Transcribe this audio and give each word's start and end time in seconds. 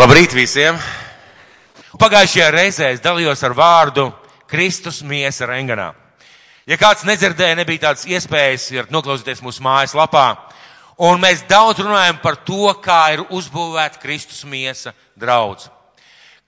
Labrīt 0.00 0.32
visiem! 0.32 0.78
Pagājušajā 2.00 2.44
reizē 2.54 2.86
es 2.94 3.02
dalījos 3.04 3.42
ar 3.44 3.52
vārdu 3.52 4.06
Kristus 4.48 5.02
miesa 5.04 5.44
renganā. 5.44 5.90
Ja 6.64 6.78
kāds 6.80 7.04
nedzirdēja, 7.04 7.58
nebija 7.58 7.82
tādas 7.82 8.06
iespējas, 8.08 8.70
noklausīties 8.88 9.42
mūsu 9.44 9.60
mājas 9.60 9.92
lapā. 9.98 10.22
Un 11.04 11.20
mēs 11.20 11.42
daudz 11.50 11.82
runājam 11.84 12.16
par 12.22 12.38
to, 12.48 12.70
kā 12.80 13.00
ir 13.12 13.26
uzbūvēta 13.28 14.00
Kristus 14.00 14.40
miesa 14.48 14.94
draudz. 15.20 15.66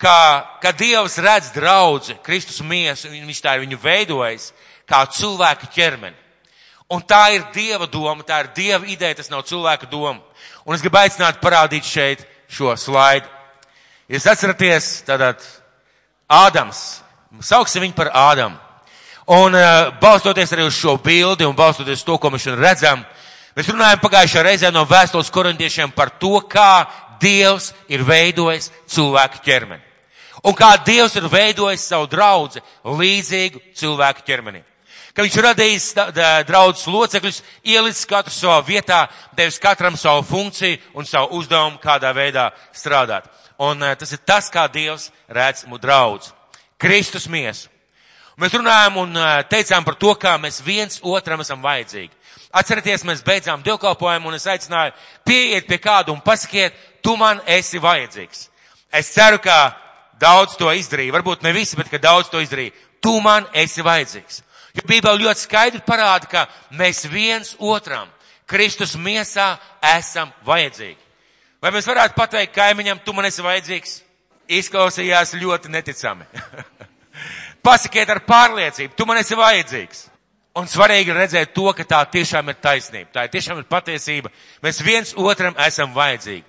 Kā, 0.00 0.16
kā 0.64 0.73
Dievs 0.73 1.19
redz 1.21 1.53
draudzi, 1.53 2.16
Kristus 2.25 2.62
miesu, 2.64 3.12
viņš 3.12 3.43
tā 3.45 3.59
ir 3.59 3.66
viņu 3.66 3.82
veidojis, 3.84 4.48
kā 4.89 5.03
cilvēka 5.19 5.69
ķermeni. 5.77 6.16
Un 6.89 7.05
tā 7.05 7.27
ir 7.37 7.45
Dieva 7.53 7.84
doma, 7.84 8.25
tā 8.25 8.46
ir 8.46 8.50
Dieva 8.57 8.89
ideja, 8.89 9.21
tas 9.21 9.29
nav 9.29 9.45
cilvēka 9.45 9.93
doma. 9.93 10.25
Un 10.64 10.73
es 10.73 10.80
gribu 10.80 11.03
aicināt 11.05 11.45
parādīt 11.45 11.84
šeit 11.84 12.25
šo 12.48 12.73
slaidu. 12.80 13.42
Jūs 14.13 14.27
atceraties, 14.29 14.87
tātad 15.09 15.41
Ādams, 16.29 17.00
sauksim 17.41 17.81
viņu 17.86 17.95
par 17.96 18.11
Ādamu. 18.13 18.59
Un 19.32 19.55
uh, 19.57 19.93
balstoties 20.03 20.50
arī 20.53 20.67
uz 20.69 20.77
šo 20.77 20.99
bildi 21.00 21.46
un 21.49 21.57
balstoties 21.57 22.03
to, 22.05 22.19
ko 22.21 22.29
mēs 22.29 22.45
šodien 22.45 22.61
redzam, 22.61 23.05
mēs 23.57 23.71
runājam 23.72 24.03
pagājušajā 24.03 24.43
reizē 24.45 24.72
no 24.75 24.83
vēstules 24.91 25.33
korintiešiem 25.33 25.95
par 25.96 26.13
to, 26.21 26.43
kā 26.45 26.85
Dievs 27.22 27.71
ir 27.89 28.03
veidojis 28.03 28.69
cilvēku 28.91 29.41
ķermeni. 29.46 29.81
Un 30.44 30.57
kā 30.58 30.75
Dievs 30.85 31.17
ir 31.17 31.31
veidojis 31.33 31.86
savu 31.86 32.11
draudzi 32.11 32.61
līdzīgu 32.84 33.62
cilvēku 33.78 34.27
ķermenim 34.27 34.67
ka 35.12 35.25
viņš 35.25 35.39
radījis 35.44 35.86
draudzes 36.48 36.89
locekļus, 36.89 37.42
ielicis 37.69 38.08
katru 38.08 38.33
savā 38.33 38.61
vietā, 38.64 39.05
devis 39.36 39.61
katram 39.61 39.97
savu 40.00 40.25
funkciju 40.25 40.78
un 40.97 41.08
savu 41.08 41.36
uzdevumu, 41.39 41.81
kādā 41.83 42.14
veidā 42.17 42.48
strādāt. 42.72 43.28
Un 43.62 43.84
tas 43.98 44.12
ir 44.14 44.22
tas, 44.27 44.48
kā 44.50 44.66
Dievs 44.72 45.11
redz 45.30 45.66
mūsu 45.69 45.83
draudz. 45.84 46.33
Kristus 46.80 47.28
miesu. 47.30 47.69
Mēs 48.41 48.54
runājam 48.56 48.96
un 49.02 49.19
teicām 49.50 49.84
par 49.86 49.94
to, 50.00 50.14
kā 50.19 50.32
mēs 50.41 50.62
viens 50.64 50.98
otram 51.04 51.44
esam 51.44 51.60
vajadzīgi. 51.62 52.10
Atcerieties, 52.52 53.04
mēs 53.08 53.22
beidzām 53.24 53.62
dievkalpojumu 53.64 54.28
un 54.28 54.36
es 54.36 54.48
aicināju 54.48 54.94
pieiet 55.24 55.69
pie 55.69 55.78
kādu 55.80 56.12
un 56.12 56.20
pasakiet, 56.24 56.74
tu 57.04 57.14
man 57.16 57.41
esi 57.46 57.80
vajadzīgs. 57.80 58.48
Es 58.92 59.12
ceru, 59.14 59.38
ka 59.41 59.76
daudz 60.20 60.56
to 60.60 60.72
izdarīja. 60.72 61.14
Varbūt 61.14 61.44
ne 61.47 61.52
visi, 61.56 61.78
bet 61.78 61.91
ka 61.92 62.00
daudz 62.02 62.32
to 62.32 62.42
izdarīja. 62.42 62.74
Tu 63.02 63.14
man 63.24 63.47
esi 63.56 63.84
vajadzīgs. 63.84 64.42
Jo 64.76 64.84
Bībele 64.88 65.24
ļoti 65.26 65.44
skaidri 65.44 65.82
parāda, 65.84 66.28
ka 66.28 66.47
mēs 66.76 67.04
viens 67.12 67.54
otram 67.60 68.08
Kristus 68.48 68.97
miesā 68.97 69.56
esam 69.94 70.32
vajadzīgi. 70.47 71.02
Vai 71.62 71.70
mēs 71.70 71.86
varētu 71.86 72.18
pateikt 72.18 72.56
kaimiņam, 72.56 73.05
tu 73.06 73.14
man 73.14 73.28
esi 73.28 73.44
vajadzīgs? 73.44 74.00
Izklausījās 74.50 75.36
ļoti 75.38 75.70
neticami. 75.70 76.27
Pasakiet 77.66 78.10
ar 78.10 78.24
pārliecību, 78.27 78.96
tu 78.98 79.06
man 79.06 79.20
esi 79.20 79.38
vajadzīgs. 79.38 80.08
Un 80.58 80.66
svarīgi 80.69 81.14
redzēt 81.16 81.54
to, 81.54 81.70
ka 81.72 81.86
tā 81.88 82.00
tiešām 82.12 82.50
ir 82.50 82.58
taisnība. 82.60 83.08
Tā 83.14 83.24
ir 83.24 83.32
tiešām 83.32 83.62
ir 83.62 83.69
patiesība. 83.70 84.32
Mēs 84.64 84.82
viens 84.84 85.14
otram 85.16 85.54
esam 85.64 85.94
vajadzīgi. 85.94 86.44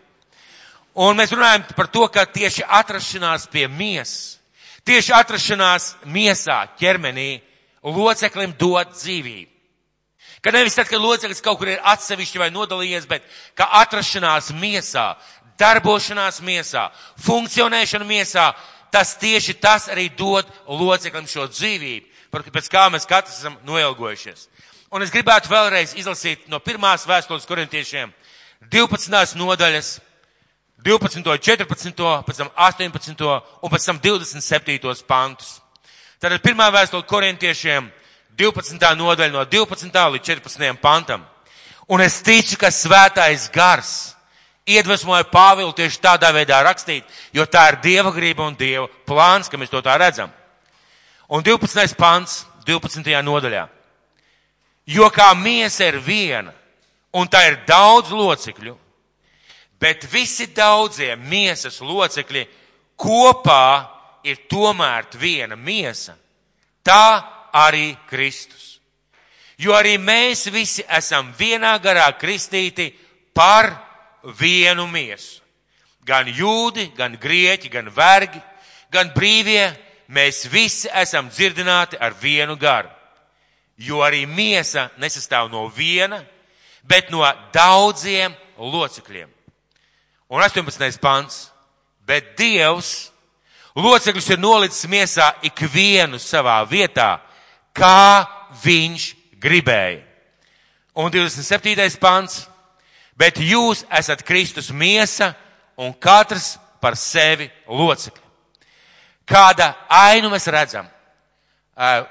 Un 1.05 1.17
mēs 1.17 1.31
runājam 1.33 1.64
par 1.77 1.88
to, 1.94 2.08
ka 2.11 2.25
tieši 2.30 2.66
atrašanās 2.67 3.48
pie 3.53 3.67
miesas, 3.70 4.42
tieši 4.86 5.14
atrašanās 5.16 5.94
miesā, 6.05 6.59
ķermenī, 6.81 7.39
loceklim 7.86 8.53
dod 8.59 8.92
dzīvību. 8.98 9.53
Ka 10.44 10.52
nevis 10.52 10.75
tad, 10.75 10.89
kad 10.91 10.99
loceklis 10.99 11.41
kaut 11.44 11.61
kur 11.61 11.69
ir 11.72 11.80
atsevišķi 11.88 12.41
vai 12.41 12.49
nodalījies, 12.52 13.08
bet 13.08 13.23
ka 13.55 13.69
atrašanās 13.80 14.52
miesā, 14.59 15.13
darbošanās 15.59 16.41
miesā, 16.44 16.89
funkcionēšana 17.23 18.08
miesā, 18.08 18.49
tas 18.91 19.16
tieši 19.21 19.55
tas 19.64 19.88
arī 19.88 20.09
dod 20.17 20.49
loceklim 20.67 21.30
šo 21.31 21.47
dzīvību, 21.47 22.11
pēc 22.33 22.67
kā 22.69 22.89
mēs 22.91 23.08
katrs 23.08 23.39
esam 23.39 23.55
noilgojušies. 23.64 24.49
Un 24.93 25.02
es 25.02 25.14
gribētu 25.14 25.49
vēlreiz 25.49 25.95
izlasīt 25.98 26.49
no 26.52 26.59
pirmās 26.61 27.08
vēstules 27.09 27.48
korintiešiem 27.49 28.11
12. 28.70 29.39
nodaļas, 29.39 29.95
12, 30.83 31.23
14, 31.39 32.03
pēc 32.27 32.43
tam 32.43 32.52
18 32.59 33.26
un 33.64 33.71
pēc 33.71 33.87
tam 33.87 33.99
27 34.03 35.08
pantus. 35.08 35.61
Tātad 36.20 36.43
pirmā 36.43 36.67
vēstule 36.71 37.08
korintiešiem 37.08 37.87
12. 37.87 38.02
Nodaļa 38.38 39.32
no 39.32 39.45
12. 39.45 39.92
līdz 40.16 40.26
14. 40.26 40.73
pantam. 40.82 41.26
Un 41.88 42.02
es 42.02 42.21
ticu, 42.23 42.58
ka 42.58 42.71
svētais 42.71 43.49
gars 43.52 44.14
iedvesmoja 44.66 45.26
Pāvilu 45.27 45.73
tieši 45.76 45.99
tādā 45.99 46.32
veidā 46.33 46.61
rakstīt, 46.64 47.04
jo 47.33 47.45
tā 47.45 47.67
ir 47.71 47.82
Dieva 47.83 48.11
grība 48.11 48.48
un 48.48 48.55
Dieva 48.55 48.88
plāns, 49.08 49.49
ka 49.49 49.58
mēs 49.58 49.70
to 49.70 49.82
tā 49.83 49.98
redzam. 49.99 50.32
Un 51.30 51.44
12. 51.44 51.95
pants 51.98 52.45
12. 52.66 53.04
nodaļā. 53.23 53.67
Jo 54.86 55.10
kā 55.11 55.33
miesa 55.36 55.88
ir 55.88 56.00
viena, 56.00 56.54
un 57.14 57.27
tā 57.27 57.45
ir 57.48 57.61
daudz 57.67 58.11
locekļu, 58.11 58.76
bet 59.80 60.08
visi 60.11 60.48
daudzie 60.55 61.15
miesas 61.15 61.80
locekļi 61.83 62.44
kopā 63.00 63.67
ir 64.23 64.44
tomēr 64.48 65.08
viena 65.20 65.55
miesa, 65.55 66.15
tā 66.83 67.23
arī 67.53 67.93
Kristus. 68.09 68.80
Jo 69.58 69.75
arī 69.77 69.97
mēs 70.02 70.47
visi 70.52 70.83
esam 70.89 71.31
vienā 71.37 71.75
garā 71.81 72.09
kristīti 72.17 72.89
par 73.33 73.69
vienu 74.39 74.87
miesu. 74.89 75.41
Gan 76.03 76.27
jūdi, 76.27 76.89
gan 76.97 77.15
grieķi, 77.15 77.69
gan 77.71 77.87
vergi, 77.93 78.41
gan 78.91 79.14
brīvie, 79.15 79.69
mēs 80.11 80.43
visi 80.52 80.89
esam 80.91 81.30
dzirdināti 81.30 81.95
ar 82.02 82.17
vienu 82.19 82.58
garu. 82.59 82.89
Jo 83.77 84.03
arī 84.03 84.25
miesa 84.27 84.89
nesastāv 84.99 85.47
no 85.52 85.67
viena, 85.71 86.20
bet 86.83 87.09
no 87.09 87.23
daudziem 87.53 88.35
locekļiem. 88.58 89.31
Un 90.30 90.41
18. 90.41 90.99
pants. 90.99 91.49
Bet 92.03 92.33
Dievs 92.35 93.14
Locekļus 93.73 94.27
ir 94.35 94.41
nolicis 94.41 94.85
miesā 94.85 95.31
ikvienu 95.49 96.20
savā 96.21 96.59
vietā, 96.70 97.17
kā 97.76 98.26
viņš 98.64 99.08
gribēja. 99.42 100.02
Un 100.95 101.11
27. 101.11 102.00
pants. 102.00 102.44
Bet 103.17 103.38
jūs 103.38 103.84
esat 103.94 104.23
Kristus 104.26 104.72
miesa 104.73 105.36
un 105.78 105.94
katrs 105.94 106.56
par 106.82 106.98
sevi 106.98 107.45
locekļi. 107.70 108.23
Kāda 109.30 109.70
ainu 109.88 110.32
mēs 110.33 110.50
redzam? 110.52 110.88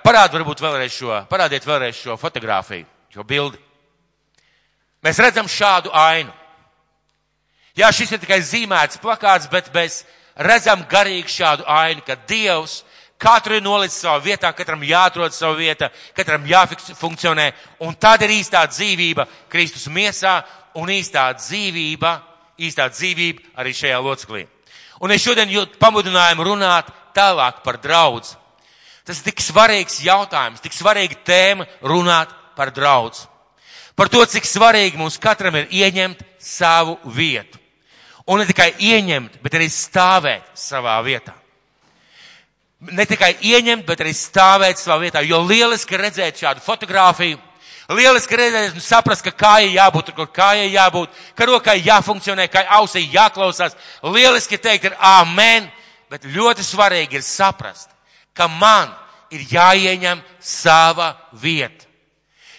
Parādiet 0.03 0.39
varbūt 0.39 0.62
vēlreiz 0.62 0.95
šo, 0.95 1.17
parādiet 1.31 1.67
vēlreiz 1.67 1.99
šo 1.99 2.17
fotografiju, 2.19 2.87
šo 3.12 3.27
bildi. 3.27 3.59
Mēs 5.03 5.19
redzam 5.22 5.51
šādu 5.51 5.91
ainu. 5.95 6.33
Jā, 7.78 7.91
šis 7.95 8.15
ir 8.15 8.22
tikai 8.22 8.41
zīmēts 8.45 9.01
plakāts, 9.03 9.49
bet 9.51 9.71
bez 9.75 10.03
redzam 10.37 10.84
garīgi 10.91 11.31
šādu 11.34 11.67
ainu, 11.67 12.03
ka 12.06 12.17
Dievs 12.28 12.83
katru 13.22 13.56
ir 13.56 13.62
nolicis 13.65 14.03
savā 14.03 14.19
vietā, 14.25 14.50
katram 14.56 14.83
jāatrod 14.87 15.34
savu 15.34 15.60
vieta, 15.60 15.91
katram 16.16 16.44
jāfunkcionē, 16.49 17.53
un 17.87 17.94
tad 17.94 18.25
ir 18.27 18.34
īstā 18.34 18.65
dzīvība 18.71 19.27
Kristus 19.53 19.87
miesā 19.93 20.41
un 20.78 20.91
īstā 20.91 21.28
dzīvība, 21.38 22.12
īstā 22.59 22.88
dzīvība 22.91 23.55
arī 23.62 23.75
šajā 23.77 24.00
loceklī. 24.03 24.47
Un 25.03 25.15
es 25.15 25.22
šodien 25.22 25.50
jūtu 25.50 25.81
pamudinājumu 25.83 26.47
runāt 26.47 26.91
tālāk 27.15 27.62
par 27.65 27.78
draudz. 27.83 28.37
Tas 29.03 29.19
ir 29.19 29.33
tik 29.33 29.43
svarīgs 29.43 29.99
jautājums, 30.04 30.62
tik 30.62 30.75
svarīga 30.77 31.19
tēma 31.27 31.66
runāt 31.83 32.31
par 32.56 32.71
draudz. 32.75 33.27
Par 33.99 34.09
to, 34.09 34.22
cik 34.25 34.47
svarīgi 34.49 34.99
mums 34.99 35.19
katram 35.21 35.59
ir 35.59 35.71
ieņemt 35.71 36.22
savu 36.41 36.97
vietu. 37.04 37.59
Un 38.31 38.39
ne 38.39 38.47
tikai 38.47 38.71
ieņemt, 38.78 39.41
bet 39.43 39.59
arī 39.59 39.66
stāvēt 39.69 40.54
savā 40.56 40.95
vietā. 41.04 41.34
Ne 42.83 43.05
tikai 43.07 43.37
ieņemt, 43.39 43.84
bet 43.87 44.01
arī 44.03 44.11
stāvēt 44.17 44.81
savā 44.81 44.99
vietā. 45.05 45.21
Jo 45.23 45.39
lieliski 45.47 45.99
redzēt 46.01 46.41
šādu 46.43 46.65
fotografiju, 46.65 47.39
lieliski 47.95 48.39
redzēt 48.39 48.75
un 48.75 48.83
saprast, 48.83 49.23
ka 49.23 49.31
kājai 49.31 49.77
jābūt 49.77 50.09
tur, 50.09 50.17
kur 50.17 50.33
kājai 50.34 50.73
jābūt, 50.73 51.21
ka 51.39 51.47
rokai 51.47 51.77
jāfunkcionē, 51.84 52.49
ka 52.51 52.65
ausī 52.81 53.05
jāklausās. 53.13 53.77
Lieliski 54.03 54.59
teikt 54.59 54.91
ir 54.91 54.99
amen, 54.99 55.71
bet 56.11 56.27
ļoti 56.27 56.67
svarīgi 56.67 57.21
ir 57.21 57.27
saprast, 57.27 57.93
ka 58.34 58.49
man 58.51 58.91
ir 59.31 59.47
jāieņem 59.53 60.21
sava 60.41 61.15
vieta. 61.33 61.87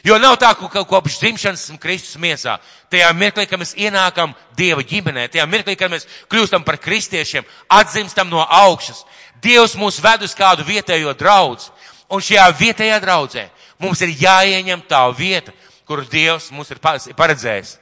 Jo 0.04 0.18
nav 0.20 0.36
tā, 0.36 0.50
ka 0.52 0.84
kopš 0.84 1.16
dzimšanas 1.22 1.62
esmu 1.64 1.78
Kristus 1.80 2.18
miesā. 2.20 2.58
Tajā 2.92 3.08
mirklī, 3.16 3.46
kad 3.48 3.60
mēs 3.62 3.72
ienākam 3.80 4.34
Dieva 4.58 4.84
ģimenē, 4.84 5.30
tajā 5.31 5.46
mirklī, 5.48 5.78
kad 5.80 5.94
mēs 5.94 6.04
kļūstam 6.31 6.66
par 6.68 6.75
kristiešiem, 6.84 7.48
atzimstam 7.72 8.28
no 8.30 8.44
augšas, 8.44 9.06
Dievs 9.44 9.75
mūs 9.80 10.00
ved 10.04 10.24
uz 10.24 10.34
kādu 10.38 10.66
vietējo 10.68 11.13
draudz. 11.19 11.69
Un 12.13 12.22
šajā 12.22 12.45
vietējā 12.60 13.00
draudzē 13.01 13.48
mums 13.81 14.01
ir 14.06 14.13
jāieņem 14.22 14.84
tā 14.88 15.04
vieta, 15.18 15.54
kur 15.88 16.04
Dievs 16.07 16.51
mums 16.51 16.72
ir 16.72 16.80
paredzējis. 16.80 17.78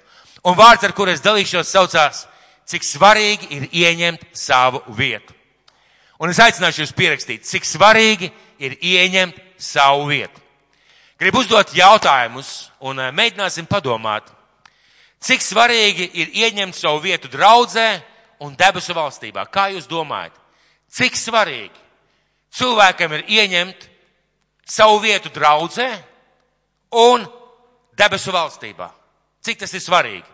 Un 0.48 0.56
vārds, 0.58 0.86
ar 0.88 0.94
kur 0.98 1.10
es 1.12 1.22
dalīšos, 1.22 1.70
saucās 1.70 2.26
cik 2.66 2.86
svarīgi 2.86 3.50
ir 3.52 3.68
ieņemt 3.72 4.24
savu 4.38 4.82
vietu. 4.98 5.36
Un 6.22 6.30
es 6.30 6.40
aicināšu 6.42 6.84
jūs 6.84 6.94
pierakstīt, 6.94 7.46
cik 7.50 7.66
svarīgi 7.66 8.30
ir 8.62 8.78
ieņemt 8.78 9.38
savu 9.62 10.06
vietu. 10.10 10.42
Gribu 11.22 11.42
uzdot 11.44 11.74
jautājumus 11.78 12.72
un 12.82 13.00
eh, 13.02 13.12
mēģināsim 13.14 13.68
padomāt, 13.70 14.26
cik 15.22 15.44
svarīgi 15.46 16.08
ir 16.18 16.32
ieņemt 16.46 16.78
savu 16.78 17.02
vietu 17.04 17.30
draudzē 17.30 17.90
un 18.42 18.56
debesu 18.58 18.96
valstībā. 18.98 19.46
Kā 19.54 19.68
jūs 19.74 19.90
domājat? 19.90 20.41
Cik 20.92 21.16
svarīgi 21.16 21.80
cilvēkam 22.52 23.16
ir 23.16 23.30
ieņemt 23.32 23.88
savu 24.68 25.00
vietu 25.04 25.32
draudzē 25.32 25.90
un 27.00 27.24
debesu 27.96 28.34
valstībā? 28.36 28.90
Cik 29.42 29.64
tas 29.64 29.74
ir 29.74 29.84
svarīgi? 29.84 30.28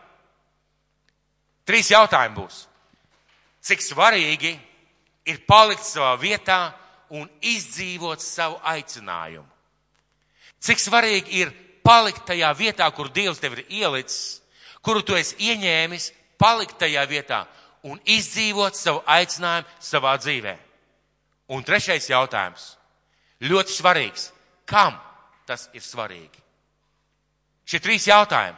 Trīs 1.67 1.91
jautājumi 1.91 2.35
būs. 2.39 2.63
Cik 3.67 3.83
svarīgi 3.83 4.55
ir 5.27 5.43
palikt 5.47 5.85
savā 5.85 6.15
vietā 6.19 6.71
un 7.13 7.27
izdzīvot 7.43 8.23
savu 8.23 8.57
aicinājumu? 8.63 9.47
Cik 10.63 10.81
svarīgi 10.81 11.41
ir 11.43 11.51
palikt 11.85 12.25
tajā 12.27 12.49
vietā, 12.57 12.87
kur 12.91 13.11
Dievs 13.13 13.39
tev 13.39 13.59
ir 13.59 13.65
ielicis, 13.69 14.41
kuru 14.81 15.03
tu 15.05 15.15
esi 15.15 15.37
ieņēmis, 15.51 16.09
palikt 16.39 16.79
tajā 16.81 17.03
vietā 17.07 17.45
un 17.83 17.99
izdzīvot 18.05 18.75
savu 18.75 19.03
aicinājumu 19.05 19.67
savā 19.83 20.15
dzīvē. 20.21 20.55
Un 21.53 21.63
trešais 21.63 22.09
jautājums. 22.09 22.73
Ļoti 23.43 23.75
svarīgs. 23.75 24.31
Kam 24.67 24.97
tas 25.47 25.69
ir 25.73 25.83
svarīgi? 25.85 26.41
Šie 27.67 27.79
trīs 27.83 28.07
jautājumi. 28.07 28.57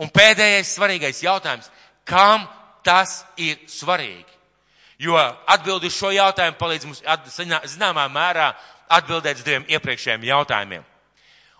Un 0.00 0.12
pēdējais 0.12 0.74
svarīgais 0.76 1.22
jautājums. 1.24 1.70
Kam 2.04 2.46
tas 2.84 3.24
ir 3.36 3.58
svarīgi? 3.68 4.32
Jo 4.98 5.16
atbildi 5.52 5.90
uz 5.90 5.96
šo 5.96 6.10
jautājumu 6.14 6.56
palīdz 6.56 6.86
mums 6.88 7.02
zināmā 7.68 8.06
mērā 8.08 8.52
atbildēt 8.96 9.42
uz 9.42 9.44
diviem 9.44 9.66
iepriekšējiem 9.68 10.24
jautājumiem. 10.30 10.84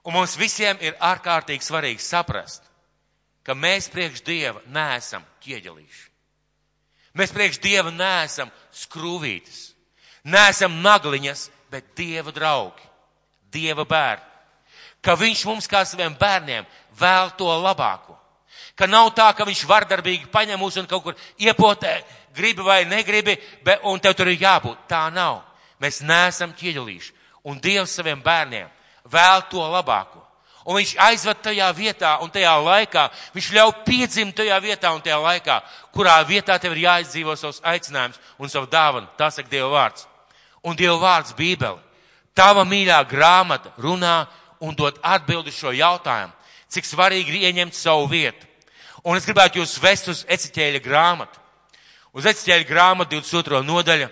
Un 0.07 0.15
mums 0.15 0.37
visiem 0.39 0.79
ir 0.81 0.97
ārkārtīgi 1.03 1.67
svarīgi 1.67 2.05
saprast, 2.05 2.63
ka 3.43 3.55
mēs 3.59 3.91
priekš 3.93 4.23
Dieva 4.25 4.63
neesam 4.73 5.25
ķieģelīši. 5.43 6.05
Mēs 7.17 7.33
priekš 7.33 7.61
Dieva 7.65 7.91
neesam 7.91 8.51
skrūvītas, 8.77 9.71
neesam 10.29 10.83
nagliņas, 10.85 11.49
bet 11.73 11.95
Dieva 11.97 12.33
draugi, 12.35 12.85
Dieva 13.53 13.87
bērni. 13.89 14.25
Ka 15.01 15.15
Viņš 15.17 15.45
mums 15.47 15.69
kā 15.71 15.85
saviem 15.87 16.17
bērniem 16.19 16.67
vēl 16.99 17.33
to 17.39 17.49
labāko. 17.63 18.17
Ka 18.77 18.89
nav 18.91 19.13
tā, 19.17 19.31
ka 19.33 19.47
Viņš 19.49 19.65
vardarbīgi 19.69 20.31
paņem 20.33 20.61
mūs 20.61 20.77
un 20.81 20.89
kaut 20.91 21.05
kur 21.05 21.17
iepotē, 21.41 22.01
gribi 22.37 22.63
vai 22.67 22.85
negribi, 22.85 23.39
bet, 23.65 23.81
un 23.85 24.01
tev 24.01 24.17
tur 24.19 24.29
ir 24.29 24.43
jābūt. 24.43 24.85
Tā 24.91 25.07
nav. 25.15 25.41
Mēs 25.81 26.03
neesam 26.05 26.53
ķieģelīši. 26.57 27.15
Un 27.47 27.61
Dievs 27.63 27.95
saviem 27.97 28.21
bērniem 28.21 28.69
vēl 29.09 29.47
to 29.51 29.63
labāko. 29.63 30.26
Un 30.67 30.81
viņš 30.81 30.97
aizved 30.99 31.39
tajā 31.45 31.69
vietā 31.79 32.17
un 32.25 32.31
tajā 32.35 32.53
laikā, 32.59 33.05
viņš 33.37 33.51
ļauj 33.55 33.73
piedzimt 33.87 34.35
tajā 34.35 34.57
vietā 34.65 34.91
un 34.91 35.03
tajā 35.05 35.19
laikā, 35.23 35.61
kurā 35.95 36.17
vietā 36.27 36.57
tev 36.59 36.75
ir 36.75 36.83
jāizdzīvo 36.89 37.37
savus 37.39 37.61
aicinājumus 37.63 38.19
un 38.43 38.51
savu 38.51 38.67
dāvanu. 38.73 39.07
Tā 39.15 39.31
saka 39.31 39.53
Dieva 39.53 39.71
vārds. 39.71 40.09
Un 40.67 40.75
Dieva 40.75 40.97
vārds 40.99 41.37
Bībeli. 41.39 41.79
Tava 42.35 42.67
mīļā 42.67 42.99
grāmata 43.07 43.71
runā 43.79 44.27
un 44.61 44.75
dod 44.75 44.99
atbildi 45.07 45.55
šo 45.55 45.71
jautājumu, 45.71 46.35
cik 46.69 46.89
svarīgi 46.89 47.31
ir 47.31 47.47
ieņemt 47.47 47.79
savu 47.79 48.11
vietu. 48.11 48.49
Un 49.07 49.15
es 49.15 49.25
gribētu 49.29 49.61
jūs 49.61 49.77
vest 49.79 50.11
uz 50.11 50.25
Eciķēļa 50.27 50.83
grāmatu. 50.83 51.39
Uz 52.11 52.27
Eciķēļa 52.27 52.67
grāmatu 52.67 53.21
22. 53.21 53.63
nodaļa 53.63 54.11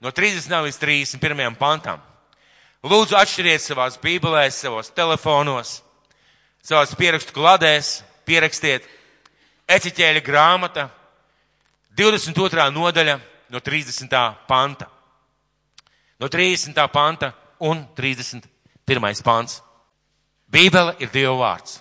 no 0.00 0.10
30. 0.16 0.56
līdz 0.64 0.80
31. 0.80 1.60
pantam. 1.60 2.00
Lūdzu, 2.80 3.18
atšķiriet 3.20 3.60
savās 3.60 4.00
bībelēs, 4.00 4.62
savos 4.64 4.88
telefonos, 4.96 5.82
savās 6.62 6.94
pierakstu 6.98 7.34
kladēs, 7.36 8.00
pierakstiet 8.28 8.86
Eciķēļa 9.70 10.22
grāmata, 10.26 10.88
22. 11.94 12.64
nodaļa 12.74 13.18
no 13.50 13.60
30. 13.60 14.16
panta. 14.48 14.88
No 16.20 16.28
30. 16.28 16.88
panta 16.92 17.32
un 17.60 17.84
31. 17.94 19.22
pants. 19.22 19.60
Bībele 20.50 20.96
ir 20.98 21.10
Dieva 21.14 21.36
vārds. 21.38 21.78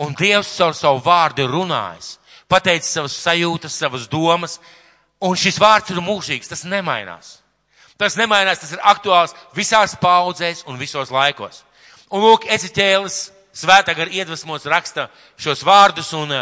Un 0.00 0.14
Dievs 0.16 0.50
ar 0.64 0.72
savu 0.74 1.02
vārdu 1.04 1.44
ir 1.44 1.52
runājis, 1.52 2.16
pateicis 2.50 2.96
savas 2.96 3.14
sajūtas, 3.20 3.76
savas 3.76 4.08
domas, 4.10 4.56
un 5.22 5.36
šis 5.38 5.60
vārds 5.60 5.92
ir 5.92 6.00
mūžīgs, 6.02 6.50
tas 6.50 6.64
nemainās. 6.64 7.38
Tas 8.00 8.16
nemainās, 8.18 8.58
tas 8.58 8.72
ir 8.74 8.82
aktuāls 8.82 9.36
visās 9.54 9.94
paudzēs 10.00 10.64
un 10.66 10.80
visos 10.80 11.12
laikos. 11.14 11.62
Un 12.10 12.24
lūk, 12.24 12.48
Eciķēlis 12.50 13.28
svētā 13.54 13.94
gar 13.96 14.10
iedvesmots 14.10 14.66
raksta 14.70 15.08
šos 15.40 15.62
vārdus 15.66 16.12
un 16.16 16.32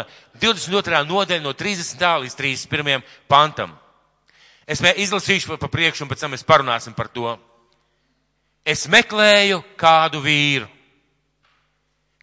22. 0.41 0.97
Eh, 0.97 1.07
nodaļa 1.07 1.43
no 1.43 1.53
30. 1.53 2.03
līdz 2.25 2.35
31. 2.35 3.03
pantam. 3.27 3.77
Es 4.67 4.79
izlasīšu 4.79 5.57
pa, 5.57 5.67
priekšu 5.67 6.05
un 6.05 6.09
pēc 6.09 6.23
tam 6.23 6.31
mēs 6.31 6.45
parunāsim 6.47 6.95
par 6.95 7.07
to. 7.07 7.37
Es 8.65 8.87
meklēju 8.87 9.59
kādu 9.75 10.21
vīru, 10.23 10.69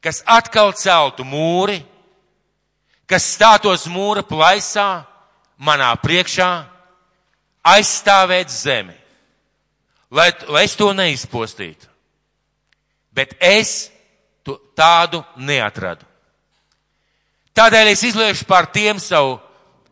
kas 0.00 0.22
atkal 0.24 0.72
celtu 0.72 1.24
mūri, 1.24 1.82
kas 3.06 3.28
stātos 3.36 3.84
mūra 3.86 4.24
plaisā 4.24 5.04
manā 5.60 5.92
priekšā, 6.00 6.64
aizstāvēt 7.60 8.48
zemi 8.48 9.00
lai, 10.10 10.30
lai 10.48 10.64
es 10.66 10.76
to 10.76 10.90
neizpostītu. 10.94 11.88
Bet 13.14 13.34
es 13.42 13.90
tādu 14.76 15.22
neatradu. 15.36 16.06
Tādēļ 17.56 17.90
es 17.92 18.02
izliešu 18.06 18.46
pār 18.48 18.68
tiem 18.70 19.00
savu 19.02 19.38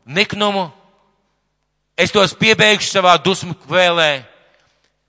niknumu, 0.06 0.68
es 1.98 2.14
tos 2.14 2.32
piebeigšu 2.38 2.88
savā 2.92 3.16
dusmu 3.20 3.56
vēlē, 3.68 4.22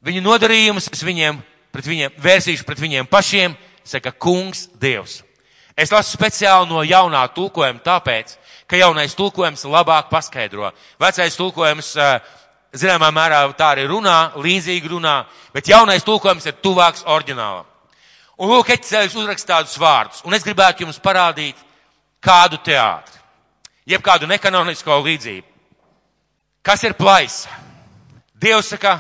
viņu 0.03 0.23
nodarījumus 0.25 0.89
es 0.91 1.03
viņiem, 1.05 1.39
pret 1.71 1.87
viņiem, 1.87 2.17
vērsīšu 2.19 2.65
pret 2.67 2.81
viņiem 2.81 3.07
pašiem, 3.07 3.55
saka 3.85 4.11
kungs 4.11 4.67
Dievs. 4.81 5.21
Es 5.79 5.93
lasu 5.93 6.17
speciāli 6.17 6.67
no 6.67 6.81
jaunā 6.83 7.21
tulkojuma 7.31 7.79
tāpēc, 7.79 8.35
ka 8.67 8.75
jaunais 8.75 9.15
tulkojums 9.15 9.63
labāk 9.63 10.09
paskaidro. 10.11 10.73
Vecais 10.99 11.37
tulkojums 11.39 11.93
zināmā 12.75 13.09
mērā 13.15 13.45
tā 13.57 13.71
arī 13.73 13.87
runā, 13.87 14.33
līdzīgi 14.35 14.91
runā, 14.91 15.21
bet 15.55 15.71
jaunais 15.71 16.03
tulkojums 16.03 16.45
ir 16.49 16.59
tuvāks 16.59 17.05
oriģinālam. 17.07 17.65
Un 18.39 18.47
lūk, 18.53 18.71
Ecēlis 18.71 19.17
uzrakst 19.19 19.47
tādus 19.49 19.75
vārdus, 19.79 20.21
un 20.23 20.35
es 20.35 20.45
gribētu 20.45 20.85
jums 20.85 20.99
parādīt 21.03 21.59
kādu 22.23 22.59
teātri, 22.63 23.19
jeb 23.89 24.03
kādu 24.03 24.29
nekanonisko 24.31 24.95
līdzību. 25.03 25.47
Kas 26.63 26.83
ir 26.87 26.95
plaisa? 26.95 27.51
Dievs 28.39 28.71
saka, 28.71 28.93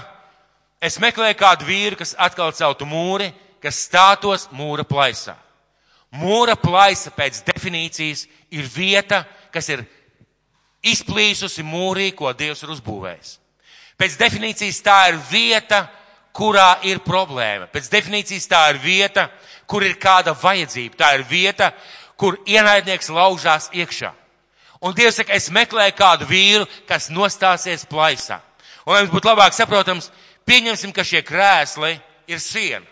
es 0.83 0.99
meklēju 0.99 1.37
kādu 1.39 1.67
vīru, 1.67 1.99
kas 1.99 2.15
atkal 2.19 2.51
celtu 2.55 2.87
mūri, 2.87 3.29
kas 3.63 3.79
stātos 3.87 4.49
mūra 4.51 4.83
plaisā. 4.87 5.37
Mūra 6.19 6.57
plaisa 6.59 7.11
pēc 7.13 7.43
definīcijas 7.47 8.25
ir 8.51 8.67
vieta, 8.73 9.21
kas 9.53 9.69
ir 9.71 9.85
izplīsusi 10.83 11.63
mūrī, 11.63 12.09
ko 12.15 12.31
Dievs 12.33 12.63
ir 12.65 12.73
uzbūvējis. 12.75 13.37
Pēc 13.99 14.15
definīcijas 14.19 14.83
tā 14.83 14.99
ir 15.11 15.19
vieta, 15.29 15.85
kurā 16.35 16.79
ir 16.87 17.01
problēma. 17.05 17.67
Pēc 17.71 17.89
definīcijas 17.91 18.47
tā 18.49 18.61
ir 18.73 18.79
vieta, 18.83 19.29
kur 19.69 19.83
ir 19.85 19.97
kāda 20.01 20.33
vajadzība. 20.37 20.97
Tā 20.97 21.13
ir 21.17 21.25
vieta, 21.29 21.71
kur 22.19 22.39
ienaidnieks 22.47 23.11
laužās 23.13 23.69
iekšā. 23.73 24.13
Un 24.79 24.95
Dievs 24.95 25.19
saka, 25.19 25.35
es 25.35 25.49
meklēju 25.51 25.95
kādu 25.97 26.27
vīru, 26.29 26.67
kas 26.87 27.09
nostāsies 27.11 27.83
plaisā. 27.89 28.39
Un, 28.85 28.93
lai 28.93 29.03
mums 29.03 29.13
būtu 29.13 29.27
labāk 29.27 29.55
saprotams, 29.55 30.07
pieņemsim, 30.47 30.93
ka 30.95 31.03
šie 31.03 31.21
krēsli 31.27 31.97
ir 32.31 32.39
siena. 32.39 32.85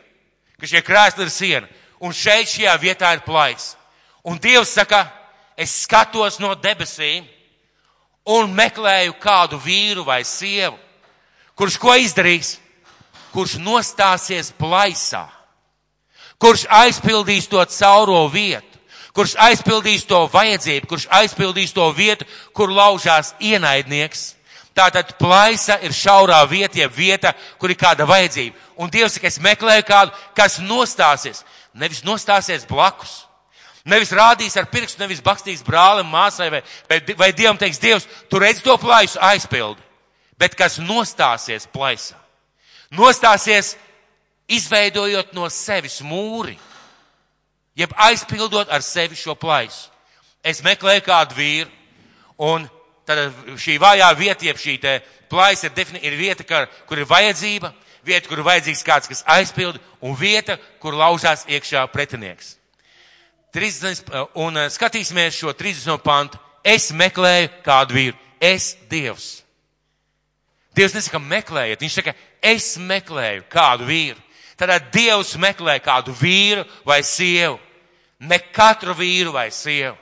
Ka 0.59 0.67
šie 0.67 0.83
krēsli 0.83 1.23
ir 1.23 1.31
siena. 1.31 1.69
Un 2.03 2.13
šeit 2.13 2.51
šajā 2.51 2.75
vietā 2.81 3.13
ir 3.15 3.23
plaisa. 3.25 3.77
Un 4.27 4.39
Dievs 4.43 4.75
saka, 4.75 5.05
es 5.57 5.71
skatos 5.85 6.41
no 6.43 6.51
debesīm 6.59 7.25
un 8.27 8.51
meklēju 8.51 9.15
kādu 9.23 9.59
vīru 9.63 10.03
vai 10.05 10.19
sievu, 10.27 10.75
kurš 11.55 11.77
ko 11.79 11.95
izdarīs? 11.95 12.57
Kurš 13.33 13.57
nostāsies 13.61 14.53
plaisā, 14.57 15.27
kurš 16.41 16.65
aizpildīs 16.69 17.49
to 17.51 17.63
cauro 17.65 18.23
vietu, 18.31 18.79
kurš 19.13 19.35
aizpildīs 19.41 20.05
to 20.07 20.23
vajadzību, 20.33 20.87
kurš 20.87 21.07
aizpildīs 21.19 21.73
to 21.73 21.85
vietu, 21.91 22.25
kur 22.53 22.71
laužās 22.73 23.33
ienaidnieks. 23.41 24.33
Tātad 24.77 25.15
plaisa 25.17 25.79
ir 25.81 25.93
šaurā 25.95 26.43
vieta, 26.49 26.77
jeb 26.83 26.93
vieta, 26.93 27.31
kur 27.57 27.73
ir 27.73 27.79
kāda 27.81 28.05
vajadzība. 28.05 28.53
Un 28.77 28.91
Dievs 28.93 29.17
saka, 29.17 29.31
es 29.31 29.39
meklēju 29.41 29.87
kādu, 29.87 30.13
kas 30.37 30.59
nostāsies, 30.61 31.41
nevis 31.73 32.03
nostāsies 32.05 32.67
blakus, 32.69 33.23
Nevis 33.87 34.11
rādīs 34.11 34.57
ar 34.59 34.67
pirkstu, 34.67 34.99
nevis 34.99 35.23
bakstīs 35.23 35.63
brālim, 35.63 36.09
māsai 36.11 36.49
vai, 36.51 36.59
vai, 36.89 36.97
vai 37.15 37.29
Dievam 37.31 37.59
teiks, 37.59 37.79
Dievs, 37.79 38.07
tu 38.27 38.39
redz 38.43 38.59
to 38.63 38.75
plaisu 38.81 39.19
aizpildi. 39.23 39.79
Bet 40.37 40.57
kas 40.59 40.75
nostāsies 40.83 41.69
plaisā? 41.71 42.19
Nostāsies 42.95 43.75
izveidojot 44.47 45.33
no 45.35 45.49
sevis 45.51 45.99
mūri, 46.01 46.55
jeb 47.75 47.91
aizpildot 48.07 48.71
ar 48.71 48.85
sevi 48.85 49.17
šo 49.19 49.35
plaisu. 49.35 49.89
Es 50.43 50.63
meklēju 50.63 51.03
kādu 51.03 51.35
vīru, 51.35 51.71
un 52.37 52.67
tad 53.07 53.33
šī 53.59 53.75
vājā 53.81 54.07
vieta, 54.15 54.45
jeb 54.45 54.59
šī 54.61 54.77
plaisa 55.29 55.67
ir, 55.67 55.97
ir 56.01 56.15
vieta, 56.15 56.45
kur, 56.47 56.67
kur 56.87 57.01
ir 57.01 57.09
vajadzība, 57.09 57.73
vieta, 58.07 58.29
kur 58.29 58.39
ir 58.39 58.47
vajadzīgs 58.47 58.85
kāds, 58.87 59.09
kas 59.11 59.25
aizpilda, 59.27 59.81
un 60.01 60.15
vieta, 60.15 60.57
kur 60.79 60.95
lauzās 60.95 61.43
iekšā 61.49 61.83
pretinieks. 61.91 62.55
30, 63.55 64.11
un 64.43 64.57
eh, 64.57 64.69
skatīsimies 64.71 65.35
šo 65.35 65.53
30. 65.55 65.97
pantu. 66.03 66.39
Es 66.67 66.91
meklēju 66.91 67.49
kādu 67.65 67.95
vīru. 67.95 68.17
Es 68.43 68.75
Dievs. 68.91 69.41
Dievs 70.77 70.93
nesaka 70.93 71.19
meklējiet, 71.23 71.81
viņš 71.81 71.95
saka, 71.97 72.13
es 72.41 72.75
meklēju 72.77 73.45
kādu 73.51 73.87
vīru. 73.87 74.19
Tad 74.57 74.89
Dievs 74.93 75.35
meklē 75.37 75.77
kādu 75.83 76.15
vīru 76.17 76.65
vai 76.85 77.03
sievu. 77.05 77.59
Ne 78.19 78.39
katru 78.39 78.95
vīru 78.97 79.31
vai 79.35 79.51
sievu. 79.53 79.95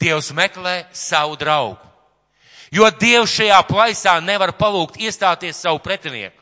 Dievs 0.00 0.30
meklē 0.32 0.86
savu 0.92 1.36
draugu. 1.36 1.84
Jo 2.72 2.88
Dievs 2.90 3.34
šajā 3.36 3.58
plaisā 3.68 4.18
nevar 4.24 4.54
palūgt 4.56 4.96
iestāties 5.00 5.60
savu 5.60 5.80
pretinieku. 5.84 6.36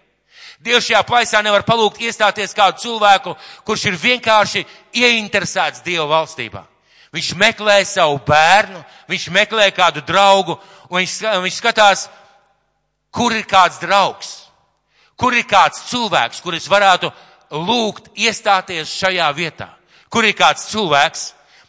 Dievs 0.63 0.87
šajā 0.87 1.03
plaisā 1.07 1.43
nevar 1.45 1.67
palūgt 1.67 2.01
iestāties 2.03 2.55
kādu 2.57 2.81
cilvēku, 2.83 3.35
kurš 3.67 3.89
ir 3.91 3.99
vienkārši 4.01 4.65
ieinteresēts 4.95 5.83
Dieva 5.87 6.07
valstībā. 6.11 6.65
Viņš 7.15 7.35
meklē 7.39 7.81
savu 7.87 8.19
bērnu, 8.27 8.83
viņš 9.09 9.29
meklē 9.35 9.71
kādu 9.75 10.03
draugu, 10.07 10.59
un 10.91 10.99
viņš, 11.01 11.15
viņš 11.43 11.59
skatās, 11.61 12.09
kur 13.15 13.33
ir 13.33 13.47
kāds 13.49 13.79
draugs, 13.81 14.46
kur 15.17 15.35
ir 15.37 15.47
kāds 15.49 15.87
cilvēks, 15.91 16.43
kuris 16.45 16.69
varētu 16.71 17.11
lūgt 17.51 18.11
iestāties 18.19 18.93
šajā 18.93 19.29
vietā. 19.37 19.71
Kur 20.13 20.25
ir 20.25 20.37
kāds 20.37 20.69
cilvēks, 20.71 21.27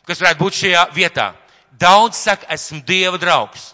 kas 0.07 0.21
varētu 0.21 0.43
būt 0.43 0.59
šajā 0.61 0.83
vietā. 0.95 1.31
Daudz 1.77 2.17
saka, 2.17 2.47
esmu 2.53 2.81
Dieva 2.85 3.19
draugs, 3.21 3.73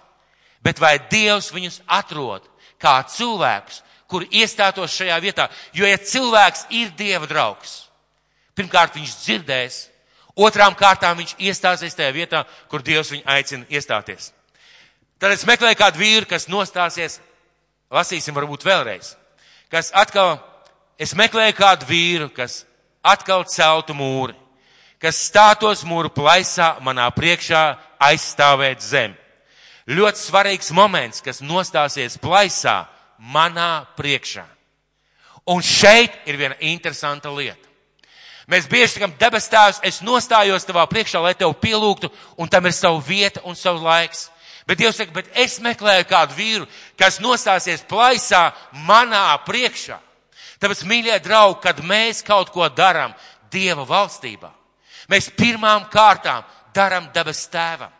bet 0.63 0.79
vai 0.79 0.97
Dievs 1.11 1.51
viņus 1.53 1.81
atrod 1.87 2.45
kā 2.81 2.97
cilvēks, 3.07 3.81
kur 4.11 4.25
iestātos 4.27 4.93
šajā 4.93 5.17
vietā. 5.23 5.47
Jo, 5.73 5.87
ja 5.87 5.97
cilvēks 5.97 6.67
ir 6.75 6.91
Dieva 6.97 7.29
draugs, 7.29 7.87
pirmkārt 8.57 8.97
viņš 8.97 9.15
dzirdēs, 9.23 9.79
otrām 10.35 10.75
kārtām 10.75 11.17
viņš 11.21 11.35
iestāsies 11.39 11.95
tajā 11.95 12.11
vietā, 12.15 12.43
kur 12.69 12.83
Dievs 12.83 13.13
viņu 13.13 13.25
aicina 13.25 13.65
iestāties. 13.71 14.31
Tad 15.21 15.31
es 15.31 15.45
meklēju 15.47 15.79
kādu 15.79 16.01
vīru, 16.01 16.27
kas 16.27 16.49
nostāsies, 16.51 17.21
lasīsim 17.93 18.35
varbūt 18.35 18.65
vēlreiz, 18.67 19.13
kas 19.73 19.89
atkal, 19.97 20.37
es 21.01 21.15
meklēju 21.17 21.55
kādu 21.57 21.89
vīru, 21.89 22.29
kas 22.29 22.61
atkal 23.01 23.41
celtu 23.49 23.95
mūri, 23.97 24.35
kas 25.01 25.17
stātos 25.25 25.81
mūru 25.87 26.11
plaisā 26.13 26.75
manā 26.85 27.09
priekšā 27.15 27.63
aizstāvēt 28.05 28.85
zemi. 28.85 29.17
Ļoti 29.89 30.21
svarīgs 30.21 30.69
moments, 30.71 31.19
kas 31.25 31.41
nostāsies 31.43 32.15
plaisā, 32.21 32.85
manā 33.19 33.83
priekšā. 33.97 34.45
Un 35.51 35.59
šeit 35.59 36.13
ir 36.29 36.37
viena 36.39 36.55
interesanta 36.63 37.33
lieta. 37.33 37.67
Mēs 38.47 38.67
bieži 38.67 38.93
sakam, 38.93 39.11
debes 39.19 39.49
tēvs, 39.51 39.81
es 39.87 40.01
nostājos 40.03 40.67
tavā 40.67 40.85
priekšā, 40.87 41.19
lai 41.23 41.33
tev 41.35 41.51
pielūgtu, 41.59 42.11
un 42.39 42.51
tam 42.51 42.67
ir 42.67 42.75
savu 42.75 43.01
vieta 43.03 43.43
un 43.47 43.55
savu 43.59 43.83
laiks. 43.83 44.29
Bet 44.67 44.79
Dievs 44.79 44.97
saka, 44.97 45.11
bet 45.11 45.29
es 45.35 45.57
meklēju 45.63 46.07
kādu 46.07 46.37
vīru, 46.37 46.67
kas 46.99 47.19
nostāsies 47.23 47.83
plaisā 47.89 48.51
manā 48.87 49.25
priekšā. 49.43 49.97
Tāpēc, 50.63 50.85
mīļie 50.87 51.17
draugi, 51.23 51.59
kad 51.65 51.81
mēs 51.83 52.23
kaut 52.23 52.53
ko 52.55 52.69
darām 52.71 53.11
Dieva 53.51 53.83
valstībā, 53.85 54.49
mēs 55.11 55.27
pirmām 55.35 55.89
kārtām 55.91 56.45
darām 56.73 57.09
debes 57.13 57.43
tēvam. 57.51 57.91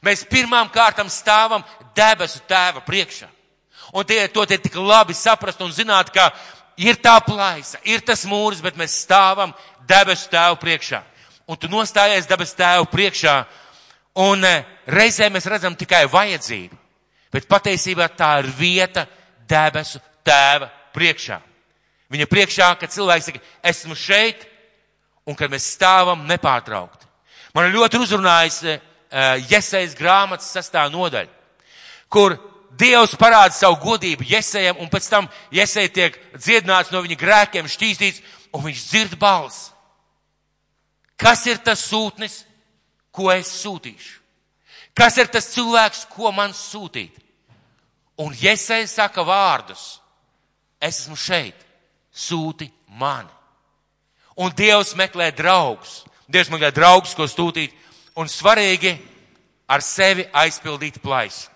Mēs 0.00 0.24
pirmām 0.24 0.70
kārtām 0.72 1.10
stāvam 1.12 1.64
debesu 1.96 2.40
tēva 2.48 2.80
priekšā. 2.86 3.28
Un 3.92 4.06
tie, 4.06 4.22
to 4.32 4.46
te 4.46 4.56
tik 4.56 4.78
labi 4.78 5.14
saprast 5.16 5.60
un 5.60 5.72
zināt, 5.74 6.12
ka 6.14 6.30
ir 6.80 6.96
tā 7.02 7.18
plaisa, 7.24 7.80
ir 7.84 8.00
tas 8.06 8.24
mūris, 8.28 8.62
bet 8.64 8.78
mēs 8.80 8.96
stāvam 9.04 9.52
debesu 9.88 10.30
tēvu 10.32 10.56
priekšā. 10.62 11.02
Un 11.50 11.58
tu 11.58 11.68
nostājies 11.68 12.28
debesu 12.30 12.56
tēvu 12.56 12.86
priekšā, 12.92 13.34
un 14.18 14.44
eh, 14.44 14.64
reizē 14.90 15.30
mēs 15.30 15.46
redzam 15.50 15.76
tikai 15.78 16.04
vajadzību, 16.10 16.76
bet 17.32 17.48
patiesībā 17.48 18.08
tā 18.16 18.38
ir 18.42 18.50
vieta 18.58 19.06
debesu 19.48 20.00
tēva 20.26 20.70
priekšā. 20.94 21.40
Viņa 22.10 22.26
priekšā, 22.26 22.70
kad 22.80 22.90
cilvēks 22.90 23.30
saka, 23.30 23.42
esmu 23.70 23.94
šeit, 23.94 24.46
un 25.26 25.36
kad 25.38 25.50
mēs 25.52 25.68
stāvam 25.76 26.24
nepārtraukti. 26.26 27.06
Man 27.54 27.70
ļoti 27.70 28.00
uzrunājis 28.02 28.58
uh, 28.66 28.80
Jesejas 29.50 29.94
grāmatas 29.98 30.50
sastā 30.54 30.84
nodaļa, 30.90 31.30
kur 32.10 32.34
Dievs 32.78 33.16
parāda 33.18 33.54
savu 33.54 33.80
godību 33.82 34.26
Jesējam, 34.30 34.78
un 34.78 34.90
pēc 34.90 35.08
tam 35.10 35.26
Jesēja 35.54 35.90
tiek 35.94 36.18
dziedināts 36.36 36.92
no 36.94 37.02
viņa 37.02 37.16
grēkiem, 37.18 37.70
šķīstīts, 37.70 38.22
un 38.54 38.64
viņš 38.66 38.84
dzird 38.86 39.16
balsi. 39.18 39.72
Kas 41.20 41.42
ir 41.50 41.58
tas 41.60 41.82
sūtnis, 41.84 42.44
ko 43.20 43.28
es 43.34 43.52
sūtīšu? 43.60 44.16
Kas 44.96 45.18
ir 45.20 45.28
tas 45.30 45.52
cilvēks, 45.52 46.06
ko 46.10 46.32
man 46.32 46.54
sūtīt? 46.56 47.12
Un 48.20 48.34
Jesēja 48.36 48.88
saka 48.88 49.24
vārdus. 49.24 49.98
Es 50.80 51.02
esmu 51.02 51.16
šeit, 51.16 51.56
sūti 52.12 52.70
mani. 52.96 53.30
Un 54.40 54.52
Dievs 54.56 54.94
meklē 54.96 55.30
draugus. 55.36 56.00
Dievs 56.30 56.50
meklē 56.52 56.70
draugus, 56.72 57.14
ko 57.16 57.26
sūtīt, 57.28 57.74
un 58.16 58.28
svarīgi 58.28 58.94
ar 59.68 59.84
sevi 59.84 60.24
aizpildīt 60.32 61.00
plaisu. 61.02 61.48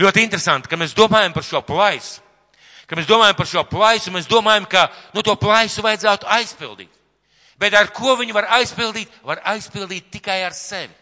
Ļoti 0.00 0.24
interesanti, 0.24 0.68
ka 0.68 0.76
mēs 0.80 0.96
domājam 0.96 1.34
par 1.36 1.44
šo 1.44 1.62
plaisu. 1.64 2.22
Kad 2.86 3.00
mēs 3.00 3.08
domājam 3.08 3.36
par 3.36 3.48
šo 3.50 3.64
plaisu, 3.66 4.12
mēs 4.14 4.28
domājam, 4.30 4.66
ka 4.70 4.86
nu, 5.14 5.24
to 5.24 5.34
plaisu 5.40 5.82
vajadzētu 5.84 6.28
aizpildīt. 6.36 6.92
Bet 7.58 7.74
ar 7.74 7.90
ko 7.94 8.16
viņu 8.20 8.34
var 8.36 8.50
aizpildīt? 8.58 9.12
Var 9.24 9.40
aizpildīt 9.54 10.10
tikai 10.12 10.42
ar 10.44 10.54
sevi. 10.56 10.92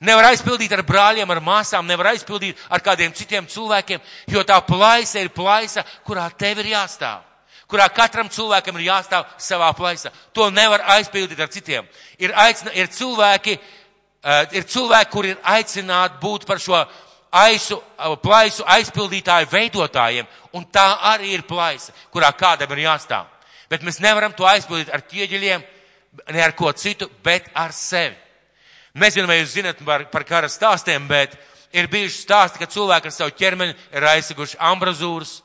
Nevar 0.00 0.30
aizpildīt 0.30 0.72
ar 0.72 0.80
brāļiem, 0.86 1.28
ar 1.28 1.42
māsām, 1.44 1.84
nevar 1.84 2.14
aizpildīt 2.14 2.60
ar 2.72 2.80
kādiem 2.80 3.12
citiem 3.12 3.44
cilvēkiem, 3.50 4.00
jo 4.32 4.44
tā 4.48 4.56
plaisa 4.64 5.20
ir 5.20 5.28
plaisa, 5.34 5.84
kurā 6.06 6.24
tev 6.40 6.62
ir 6.62 6.70
jāstāv. 6.72 7.26
Kurā 7.68 7.84
katram 7.92 8.30
cilvēkam 8.32 8.78
ir 8.80 8.86
jāstāv 8.88 9.28
savā 9.38 9.68
plaisā. 9.76 10.10
To 10.32 10.48
nevar 10.50 10.86
aizpildīt 10.96 11.38
ar 11.38 11.52
citiem. 11.52 11.86
Ir, 12.18 12.32
aicina, 12.32 12.72
ir 12.72 12.88
cilvēki, 12.90 13.58
uh, 13.60 14.40
ir 14.56 14.64
cilvēki, 14.72 15.10
kur 15.12 15.28
ir 15.28 15.36
aicināti 15.44 16.18
būt 16.22 16.48
par 16.48 16.62
šo 16.62 16.80
aisu, 17.30 17.78
plaisu 18.22 18.64
aizpildītāju 18.66 19.50
veidotājiem, 19.52 20.26
un 20.56 20.64
tā 20.72 20.86
arī 21.12 21.36
ir 21.36 21.44
plaisa, 21.46 21.92
kurā 22.10 22.32
kādam 22.34 22.72
ir 22.74 22.86
jāstāv. 22.88 23.28
Bet 23.70 23.84
mēs 23.86 24.00
nevaram 24.02 24.34
to 24.34 24.46
aizpildīt 24.48 24.90
ar 24.92 25.04
ķieģeļiem, 25.06 25.62
ne 26.34 26.42
ar 26.42 26.54
ko 26.58 26.72
citu, 26.72 27.10
bet 27.24 27.46
ar 27.54 27.74
sevi. 27.76 28.16
Nezinu, 28.98 29.28
vai 29.30 29.38
jūs 29.38 29.54
zinat 29.54 29.78
par, 29.86 30.08
par 30.10 30.26
kara 30.26 30.50
stāstiem, 30.50 31.06
bet 31.08 31.36
ir 31.72 31.86
bijuši 31.90 32.24
stāsti, 32.24 32.58
ka 32.58 32.66
cilvēki 32.70 33.06
ar 33.06 33.14
savu 33.14 33.34
ķermeni 33.38 33.76
ir 33.94 34.06
aizsiguši 34.10 34.58
ambrazūras, 34.72 35.36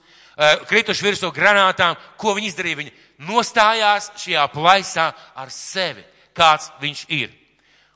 krituši 0.65 1.05
virsū 1.05 1.29
granātām. 1.35 1.93
Ko 2.17 2.33
viņi 2.33 2.49
izdarīja? 2.49 2.79
Viņi 2.81 2.95
nostājās 3.29 4.09
šajā 4.17 4.47
plaisā 4.53 5.11
ar 5.37 5.53
sevi, 5.53 6.01
kāds 6.33 6.71
viņš 6.81 7.05
ir. 7.13 7.29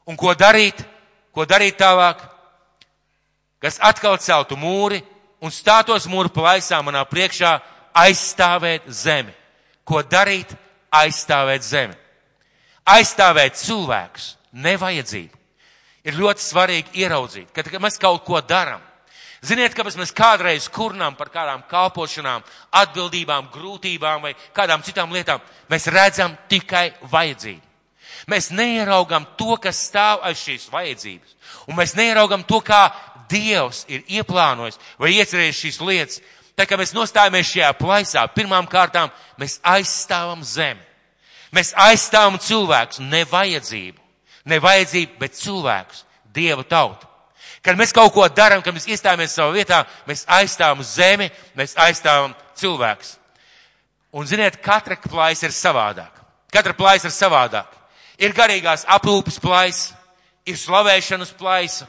Un 0.06 0.18
ko 0.18 0.38
darīt? 0.38 0.86
Ko 1.34 1.50
darīt 1.50 1.82
tālāk? 1.82 2.22
kas 3.60 3.80
atkal 3.84 4.18
celtu 4.20 4.58
mūri 4.58 5.02
un 5.44 5.52
stātos 5.52 6.08
mūru 6.10 6.32
plaisā 6.34 6.80
manā 6.84 7.04
priekšā 7.08 7.58
aizstāvēt 7.96 8.88
zemi. 8.88 9.34
Ko 9.90 10.04
darīt? 10.06 10.54
Aizstāvēt 10.94 11.66
zemi. 11.66 11.98
Aizstāvēt 12.90 13.58
cilvēkus, 13.58 14.32
nevajadzību. 14.58 15.38
Ir 16.10 16.18
ļoti 16.18 16.42
svarīgi 16.42 17.04
ieraudzīt, 17.04 17.52
ka, 17.54 17.82
mēs 17.82 18.00
kaut 18.02 18.24
ko 18.26 18.40
darām. 18.42 18.82
Ziniet, 19.46 19.76
kāpēc 19.76 19.96
mēs 20.00 20.12
kādreiz 20.16 20.68
kurnām 20.74 21.16
par 21.16 21.30
kādām 21.32 21.62
kalpošanām, 21.70 22.44
atbildībām, 22.76 23.48
grūtībām 23.54 24.26
vai 24.26 24.34
kādām 24.56 24.84
citām 24.84 25.14
lietām? 25.16 25.40
Mēs 25.72 25.88
redzam 25.94 26.36
tikai 26.52 26.90
vajadzību. 27.12 27.64
Mēs 28.28 28.50
neieraugam 28.52 29.26
to, 29.40 29.56
kas 29.62 29.80
stāv 29.88 30.26
aiz 30.28 30.42
šīs 30.42 30.68
vajadzības. 30.74 31.38
Un 31.70 31.78
mēs 31.80 31.96
neieraugam 31.96 32.44
to, 32.44 32.60
kā 32.60 32.90
Dievs 33.30 33.84
ir 33.88 34.02
ieplānojis 34.10 34.80
vai 34.98 35.14
iecerējis 35.14 35.62
šīs 35.64 35.80
lietas. 35.86 36.22
Tā 36.60 36.66
kā 36.68 36.76
mēs 36.76 36.92
nostājamies 36.92 37.48
šajā 37.54 37.70
plaisā, 37.80 38.26
pirmām 38.36 38.66
kārtām 38.68 39.08
mēs 39.40 39.62
aizstāvam 39.64 40.42
zemi. 40.44 40.84
Mēs 41.56 41.72
aizstāvam 41.80 42.36
cilvēkus, 42.44 43.00
nevajadzību, 43.00 44.02
ne 44.52 44.60
vajadzību, 44.60 45.16
bet 45.22 45.38
cilvēkus, 45.40 46.04
Dieva 46.30 46.62
tautu. 46.68 47.08
Kad 47.66 47.80
mēs 47.80 47.96
kaut 47.96 48.12
ko 48.14 48.28
darām, 48.30 48.62
kad 48.62 48.76
mēs 48.76 48.86
iestājamies 48.92 49.34
savā 49.34 49.56
vietā, 49.56 49.80
mēs 50.08 50.26
aizstāvam 50.30 50.84
zemi, 50.86 51.30
mēs 51.58 51.74
aizstāvam 51.80 52.36
cilvēkus. 52.60 53.16
Un 54.14 54.28
ziniet, 54.30 54.60
katra 54.62 55.00
plājas 55.00 55.42
ir 55.48 55.56
savādāka. 55.56 56.24
Katra 56.54 56.76
plājas 56.78 57.08
ir 57.10 57.16
savādāka. 57.16 57.82
Ir 58.20 58.36
garīgās 58.36 58.86
aprūpes 58.88 59.40
plājas, 59.42 59.84
ir 60.46 60.60
slavēšanas 60.60 61.34
plājas, 61.40 61.84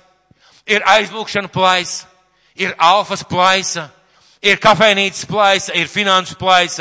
ir 0.66 0.84
aizlūkšana 0.86 1.50
plājas, 1.52 2.04
ir 2.54 2.74
alfas 2.78 3.26
plājas, 3.26 3.90
ir 4.42 4.60
kafejnīcas 4.60 5.26
plājas, 5.28 5.68
ir 5.76 5.88
finansu 5.88 6.36
plājas, 6.40 6.80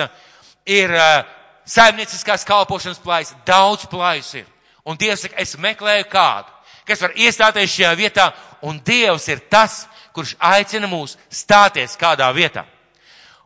ir 0.65 0.93
uh, 0.95 1.25
saimnieciskās 1.67 2.45
kalpošanas 2.47 3.01
plājas. 3.03 3.35
Daudz 3.47 3.87
plājas 3.89 4.33
ir. 4.41 4.47
Un 4.87 4.97
Dievs 4.97 5.25
saka, 5.25 5.37
es 5.41 5.57
meklēju 5.59 6.07
kādu, 6.09 6.49
kas 6.87 7.03
var 7.03 7.13
iestāties 7.19 7.75
šajā 7.75 7.93
vietā, 7.99 8.29
un 8.65 8.79
Dievs 8.85 9.27
ir 9.29 9.43
tas, 9.51 9.83
kurš 10.15 10.35
aicina 10.39 10.87
mūs 10.89 11.17
stāties 11.29 11.97
kādā 11.99 12.29
vietā. 12.33 12.65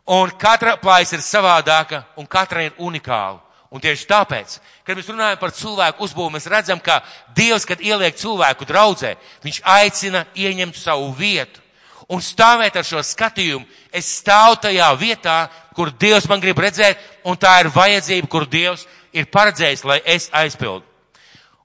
Un 0.08 0.30
katra 0.40 0.76
plājas 0.80 1.14
ir 1.16 1.24
savādāka, 1.24 2.04
un 2.16 2.28
katra 2.28 2.64
ir 2.64 2.78
unikāla. 2.78 3.40
Un 3.74 3.82
tieši 3.82 4.06
tāpēc, 4.06 4.52
kad 4.86 4.94
mēs 4.94 5.08
runājam 5.10 5.38
par 5.40 5.50
cilvēku 5.50 6.04
uzbūvu, 6.06 6.30
mēs 6.36 6.46
redzam, 6.46 6.78
ka 6.78 7.00
Dievs, 7.34 7.64
kad 7.66 7.80
ieliek 7.82 8.14
cilvēku 8.14 8.68
draudzē, 8.68 9.16
viņš 9.42 9.58
aicina 9.66 10.22
ieņemt 10.38 10.78
savu 10.78 11.08
vietu 11.18 11.63
un 12.08 12.22
stāvēt 12.22 12.76
ar 12.76 12.86
šo 12.86 13.02
skatījumu. 13.04 13.66
Es 13.92 14.08
stāvu 14.20 14.58
tajā 14.66 14.88
vietā, 15.00 15.36
kur 15.76 15.90
Dievs 15.90 16.28
man 16.30 16.42
grib 16.42 16.58
redzēt, 16.60 17.00
un 17.24 17.38
tā 17.40 17.56
ir 17.62 17.72
vajadzība, 17.74 18.28
kur 18.30 18.46
Dievs 18.50 18.86
ir 19.14 19.30
paredzējis, 19.32 19.84
lai 19.84 20.00
es 20.04 20.28
aizpildu. 20.32 20.84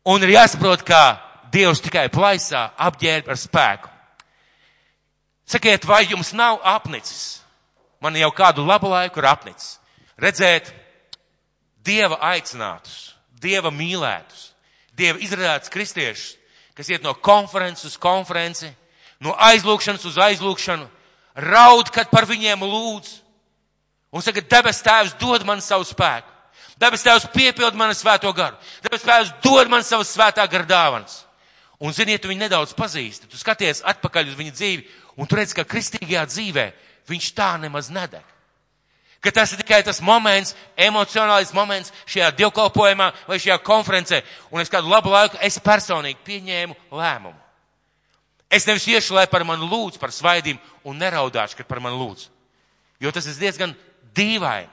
Un 0.10 0.24
ir 0.24 0.36
jāsaprot, 0.38 0.86
ka 0.86 1.20
Dievs 1.52 1.82
tikai 1.84 2.08
plaisā 2.14 2.70
apģērb 2.78 3.30
ar 3.30 3.40
spēku. 3.40 3.90
Sakiet, 5.50 5.86
vai 5.90 6.04
jums 6.06 6.32
nav 6.38 6.60
apnicis? 6.64 7.42
Man 8.00 8.16
jau 8.16 8.30
kādu 8.32 8.64
labu 8.64 8.92
laiku 8.92 9.20
ir 9.20 9.28
apnicis. 9.28 9.80
Redzēt 10.20 10.70
Dieva 11.84 12.20
aicinātus, 12.32 13.16
Dieva 13.42 13.72
mīlētus, 13.74 14.52
Dieva 14.94 15.20
izrādātus 15.24 15.72
kristiešus, 15.74 16.36
kas 16.78 16.92
iet 16.92 17.04
no 17.04 17.16
konferences 17.16 17.88
uz 17.90 17.98
konferenci, 17.98 18.70
no 19.24 19.36
aizlūkšanas 19.36 20.06
uz 20.08 20.18
aizlūkšanu, 20.18 20.88
raud, 21.50 21.92
kad 21.94 22.12
par 22.12 22.28
viņiem 22.30 22.64
lūdz. 22.64 23.16
Un 24.10 24.26
saka, 24.26 24.42
debes 24.42 24.82
tēvs 24.82 25.16
dod 25.22 25.46
man 25.46 25.62
savu 25.62 25.86
spēku. 25.86 26.40
Debes 26.80 27.04
tēvs 27.04 27.28
piepild 27.34 27.76
manu 27.76 27.94
svēto 27.98 28.32
garu. 28.36 28.56
Debes 28.86 29.04
tēvs 29.04 29.34
dod 29.44 29.70
man 29.72 29.84
savas 29.84 30.14
svētā 30.16 30.46
gara 30.50 30.66
dāvanas. 30.66 31.26
Un 31.80 31.94
ziniet, 31.96 32.22
tu 32.24 32.32
viņu 32.32 32.46
nedaudz 32.46 32.74
pazīsti. 32.76 33.28
Tu 33.28 33.40
skaties 33.40 33.84
atpakaļ 33.88 34.32
uz 34.32 34.38
viņa 34.40 34.56
dzīvi, 34.56 34.86
un 35.20 35.28
tu 35.28 35.38
redz, 35.40 35.54
ka 35.56 35.68
kristīgajā 35.68 36.26
dzīvē 36.32 36.66
viņš 37.12 37.30
tā 37.36 37.54
nemaz 37.60 37.92
nedeg. 37.92 38.24
Ka 39.20 39.32
tas 39.36 39.52
ir 39.52 39.60
tikai 39.60 39.82
tas 39.84 40.00
moments, 40.00 40.56
emocionālais 40.80 41.52
moments 41.56 41.92
šajā 42.08 42.32
dievkalpojumā 42.40 43.10
vai 43.28 43.40
šajā 43.40 43.60
konferencē. 43.68 44.22
Un 44.52 44.64
es 44.64 44.72
kādu 44.72 44.92
labu 44.92 45.12
laiku 45.12 45.40
es 45.44 45.60
personīgi 45.60 46.24
pieņēmu 46.24 46.78
lēmumu. 46.96 47.36
Es 48.50 48.66
nevis 48.66 48.88
iešu, 48.90 49.14
lai 49.14 49.28
par 49.30 49.46
mani 49.46 49.68
lūdz 49.70 50.00
par 50.02 50.14
svaidīm 50.14 50.58
un 50.84 50.98
neraudāšu, 50.98 51.60
kad 51.60 51.70
par 51.70 51.82
mani 51.84 52.00
lūdz. 52.00 52.28
Jo 53.00 53.12
tas 53.14 53.28
ir 53.30 53.38
diezgan 53.38 53.76
dīvaini. 54.18 54.72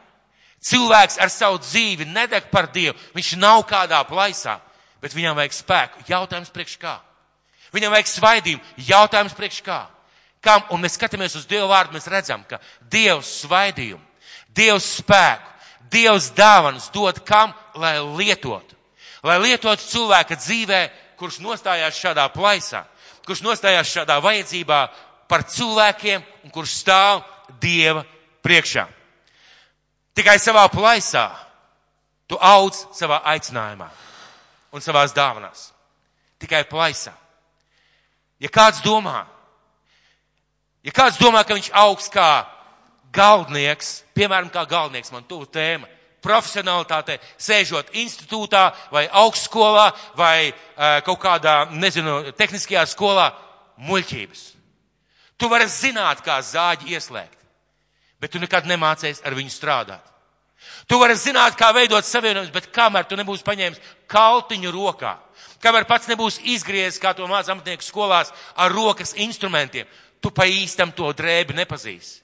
Cilvēks 0.66 1.20
ar 1.22 1.30
savu 1.30 1.60
dzīvi 1.62 2.08
nedeg 2.08 2.48
par 2.50 2.70
Dievu. 2.72 2.96
Viņš 3.14 3.34
nav 3.38 3.60
kādā 3.68 4.00
plaisā, 4.08 4.56
bet 5.02 5.14
viņam 5.14 5.36
vajag 5.38 5.54
spēku. 5.54 6.06
Jautājums 6.08 6.50
priekš 6.50 6.78
kā? 6.82 6.96
Viņam 7.76 7.92
vajag 7.92 8.08
svaidījumu. 8.10 8.64
Jautājums 8.88 9.36
priekš 9.36 9.60
kā? 9.66 9.82
Kam? 10.42 10.64
Un 10.74 10.82
mēs 10.82 10.96
skatāmies 10.96 11.36
uz 11.38 11.46
Dievu 11.46 11.68
vārdu, 11.70 11.94
mēs 11.94 12.08
redzam, 12.10 12.42
ka 12.48 12.58
Dievs 12.80 13.42
svaidījumu, 13.44 14.02
Dievs 14.56 14.88
spēku, 15.02 15.52
Dievs 15.92 16.32
dāvanas 16.34 16.88
dod 16.94 17.20
kam, 17.26 17.52
lai 17.76 17.98
lietotu. 18.00 18.74
Lai 19.26 19.38
lietotu 19.42 19.84
cilvēka 19.86 20.38
dzīvē, 20.38 20.80
kurš 21.18 21.40
nostājās 21.44 21.98
šādā 21.98 22.26
plaisā, 22.34 22.84
kurš 23.26 23.42
nostājās 23.44 23.90
šādā 23.90 24.18
vajadzībā 24.22 24.80
par 25.28 25.44
cilvēkiem 25.50 26.22
un 26.44 26.54
kurš 26.54 26.78
stāv 26.82 27.24
Dieva 27.60 28.02
priekšā. 28.42 28.86
Tikai 30.16 30.38
savā 30.40 30.64
plaisā 30.72 31.28
tu 32.26 32.38
audz 32.40 32.86
savā 32.96 33.20
aicinājumā 33.34 33.88
un 34.74 34.82
savās 34.82 35.14
dāvanās. 35.16 35.70
Tikai 36.42 36.64
plaisā. 36.68 37.14
Ja 38.42 38.50
kāds 38.52 38.82
domā, 38.84 39.24
ja 40.84 40.92
kāds 40.92 41.16
domā, 41.20 41.42
ka 41.46 41.56
viņš 41.56 41.70
augs 41.72 42.10
kā 42.12 42.44
galdnieks, 43.16 44.02
piemēram, 44.16 44.50
kā 44.52 44.66
galdnieks, 44.68 45.12
man 45.14 45.24
tuvu 45.24 45.48
tēma, 45.48 45.88
profesionalitāte, 46.24 47.18
sēžot 47.38 47.94
institūtā 47.94 48.68
vai 48.92 49.06
augstskolā 49.08 49.90
vai 50.18 50.50
uh, 50.50 51.00
kaut 51.06 51.20
kādā, 51.22 51.56
nezinu, 51.70 52.32
tehniskajā 52.36 52.86
skolā, 52.90 53.30
muļķības. 53.76 54.44
Tu 55.36 55.48
vari 55.52 55.66
zināt, 55.68 56.22
kā 56.24 56.40
zāģi 56.40 56.96
ieslēgt 56.96 57.36
bet 58.20 58.32
tu 58.32 58.40
nekad 58.40 58.66
nemācies 58.68 59.20
ar 59.24 59.36
viņu 59.36 59.52
strādāt. 59.52 60.02
Tu 60.88 60.98
vari 60.98 61.14
zināt, 61.20 61.56
kā 61.58 61.68
veidot 61.76 62.04
savienojumus, 62.06 62.52
bet 62.54 62.70
kamēr 62.74 63.06
tu 63.06 63.18
nebūsi 63.18 63.44
paņēmis 63.46 63.82
kaltiņu 64.10 64.72
rokā, 64.74 65.12
kamēr 65.62 65.86
pats 65.86 66.08
nebūs 66.10 66.40
izgriezis, 66.54 67.00
kā 67.02 67.12
to 67.14 67.26
māca 67.30 67.52
amatnieku 67.52 67.84
skolās, 67.84 68.32
ar 68.56 68.72
rokas 68.72 69.14
instrumentiem, 69.20 69.86
tu 70.22 70.32
pa 70.34 70.48
īstam 70.48 70.94
to 70.96 71.12
drēbi 71.14 71.54
nepazīsi. 71.58 72.22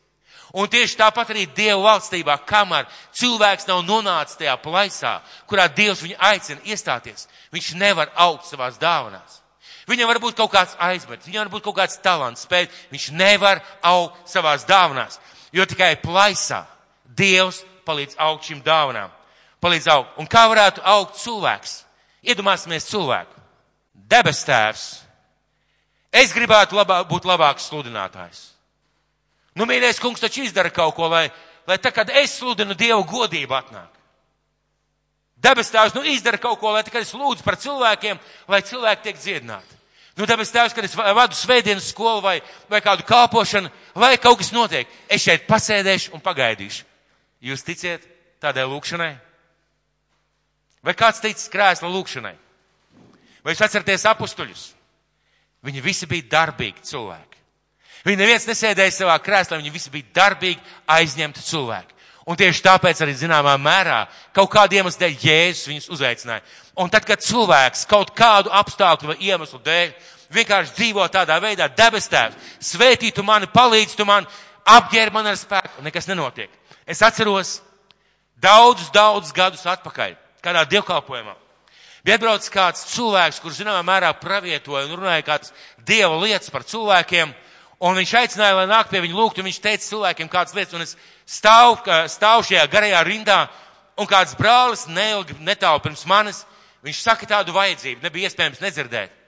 Un 0.52 0.68
tieši 0.68 0.98
tāpat 1.00 1.30
arī 1.32 1.46
Dieva 1.56 1.80
valstībā, 1.80 2.36
kamēr 2.44 2.84
cilvēks 3.16 3.64
nav 3.70 3.80
nonācis 3.88 4.36
tajā 4.36 4.56
plaisā, 4.60 5.14
kurā 5.48 5.64
Dievs 5.72 6.02
viņu 6.04 6.18
aicina 6.20 6.60
iestāties, 6.68 7.24
viņš 7.54 7.70
nevar 7.80 8.12
augt 8.20 8.50
savās 8.50 8.76
dāvanās. 8.80 9.40
Viņam 9.88 10.10
var 10.12 10.20
būt 10.22 10.36
kaut 10.38 10.52
kāds 10.52 10.76
aizmets, 10.78 11.26
viņam 11.26 11.46
var 11.46 11.52
būt 11.54 11.64
kaut 11.64 11.78
kāds 11.80 11.96
talants, 12.04 12.44
spēt, 12.44 12.70
viņš 12.92 13.08
nevar 13.16 13.62
augt 13.80 14.28
savās 14.30 14.66
dāvanās. 14.68 15.18
Jo 15.52 15.64
tikai 15.68 15.96
plaisā 16.00 16.62
Dievs 17.16 17.62
palīdz 17.84 18.16
augt 18.20 18.46
šīm 18.48 18.62
dāvanām. 18.64 19.10
Palīdz 19.62 19.88
augt. 19.92 20.14
Un 20.20 20.28
kā 20.28 20.46
varētu 20.50 20.84
augt 20.84 21.18
cilvēks? 21.22 21.82
Iedomāsimies 22.22 22.86
cilvēku. 22.88 23.40
Debes 23.92 24.44
tēvs. 24.46 24.86
Es 26.12 26.32
gribētu 26.36 26.76
labā, 26.76 27.00
būt 27.08 27.26
labāks 27.26 27.68
sludinātājs. 27.70 28.51
Nu, 29.58 29.66
mīļais 29.68 30.00
kungs 30.00 30.22
taču 30.22 30.46
izdara 30.46 30.72
kaut 30.72 30.94
ko, 30.96 31.10
lai, 31.12 31.26
lai 31.68 31.76
tā, 31.82 31.92
kad 31.92 32.10
es 32.16 32.38
sludinu 32.38 32.76
Dievu 32.78 33.04
godību 33.08 33.56
atnāk. 33.56 33.90
Debes 35.42 35.72
tēvs, 35.74 35.96
nu, 35.96 36.04
izdara 36.06 36.38
kaut 36.38 36.60
ko, 36.60 36.70
lai 36.72 36.84
tā, 36.86 36.92
kad 36.94 37.02
es 37.02 37.12
lūdzu 37.16 37.44
par 37.44 37.58
cilvēkiem, 37.60 38.20
lai 38.48 38.62
cilvēki 38.62 39.08
tiek 39.08 39.18
dziedināti. 39.18 39.80
Nu, 40.16 40.28
tāpēc 40.28 40.52
tēvs, 40.52 40.76
kad 40.76 40.86
es 40.86 40.94
vadu 40.94 41.36
svētdienas 41.36 41.88
skolu 41.90 42.20
vai, 42.24 42.36
vai 42.70 42.82
kādu 42.84 43.04
kalpošanu, 43.08 43.70
vai 43.96 44.14
kaut 44.20 44.38
kas 44.42 44.52
notiek, 44.54 44.88
es 45.08 45.24
šeit 45.24 45.48
pasēdēšu 45.48 46.12
un 46.14 46.22
pagaidīšu. 46.22 46.84
Jūs 47.42 47.64
ticiet 47.66 48.04
tādai 48.42 48.68
lūkšanai? 48.70 49.12
Vai 50.82 50.94
kāds 50.98 51.22
tic 51.24 51.40
krēsla 51.50 51.90
lūkšanai? 51.90 52.34
Vai 53.42 53.54
jūs 53.54 53.64
atceraties 53.66 54.06
apustuļus? 54.12 54.64
Viņi 55.66 55.82
visi 55.82 56.08
bija 56.10 56.28
darbīgi 56.36 56.86
cilvēki. 56.86 57.41
Viņi 58.02 58.18
neviens 58.18 58.46
nesēdēja 58.48 58.94
savā 58.96 59.16
krēslā, 59.22 59.58
viņi 59.60 59.72
visi 59.74 59.90
bija 59.92 60.14
darbīgi 60.16 60.60
aizņemti 60.90 61.44
cilvēki. 61.46 61.92
Un 62.26 62.38
tieši 62.38 62.62
tāpēc 62.62 63.00
arī 63.02 63.14
zināmā 63.18 63.56
mērā 63.58 64.04
kaut 64.34 64.50
kādiem 64.52 64.84
iemeslu 64.84 65.02
dēļ 65.02 65.14
Jēzus 65.26 65.68
viņus 65.70 65.88
uzaicināja. 65.90 66.42
Un 66.78 66.90
tad, 66.90 67.06
kad 67.06 67.22
cilvēks 67.22 67.86
kaut 67.90 68.12
kādu 68.14 68.52
apstākļu 68.54 69.10
vai 69.10 69.18
iemeslu 69.26 69.58
dēļ 69.62 69.90
vienkārši 70.32 70.76
dzīvo 70.78 71.06
tādā 71.12 71.36
veidā, 71.42 71.66
debes 71.76 72.06
tēvs, 72.10 72.38
svētī 72.62 73.10
tu 73.14 73.24
mani, 73.26 73.50
palīdz 73.50 73.96
tu 73.98 74.06
man, 74.08 74.26
apģēr 74.64 75.12
man 75.12 75.28
ar 75.32 75.38
spēku, 75.38 75.82
nekas 75.82 76.08
nenotiek. 76.08 76.50
Es 76.86 77.02
atceros 77.02 77.58
daudzus, 78.42 78.90
daudzus 78.94 79.34
gadus 79.34 79.66
atpakaļ, 79.66 80.14
kādā 80.44 80.64
dievkalpojumā. 80.70 81.34
Bija 82.02 82.18
atbraucis 82.18 82.50
kāds 82.50 82.86
cilvēks, 82.90 83.38
kurš 83.42 83.60
zināmā 83.60 83.82
mērā 83.86 84.10
pravietoja 84.18 84.88
un 84.88 84.96
runāja 84.96 85.22
kādas 85.26 85.52
dieva 85.86 86.16
lietas 86.18 86.50
par 86.50 86.64
cilvēkiem, 86.66 87.30
un 87.82 87.98
viņš 87.98 88.12
aicināja, 88.20 88.56
lai 88.60 88.68
nāk 88.70 88.90
pie 88.90 89.02
viņa 89.02 89.16
lūgt, 89.18 89.40
un 89.40 89.48
viņš 89.48 89.58
teica 89.62 89.86
cilvēkiem 89.88 90.30
kādas 90.30 90.54
lietas, 90.54 90.76
un 90.78 90.84
es 90.84 90.94
stāvu, 91.26 91.80
stāvu 92.10 92.46
šajā 92.46 92.66
garajā 92.70 93.02
rindā, 93.06 93.40
un 93.98 94.08
kāds 94.08 94.36
brālis 94.38 94.86
neilgi 94.86 95.36
netālu 95.42 95.82
pirms 95.82 96.04
manis, 96.06 96.44
viņš 96.86 97.02
saka 97.02 97.28
tādu 97.28 97.54
vajadzību, 97.56 98.04
nebija 98.04 98.30
iespējams 98.30 98.62
nedzirdēt. 98.62 99.18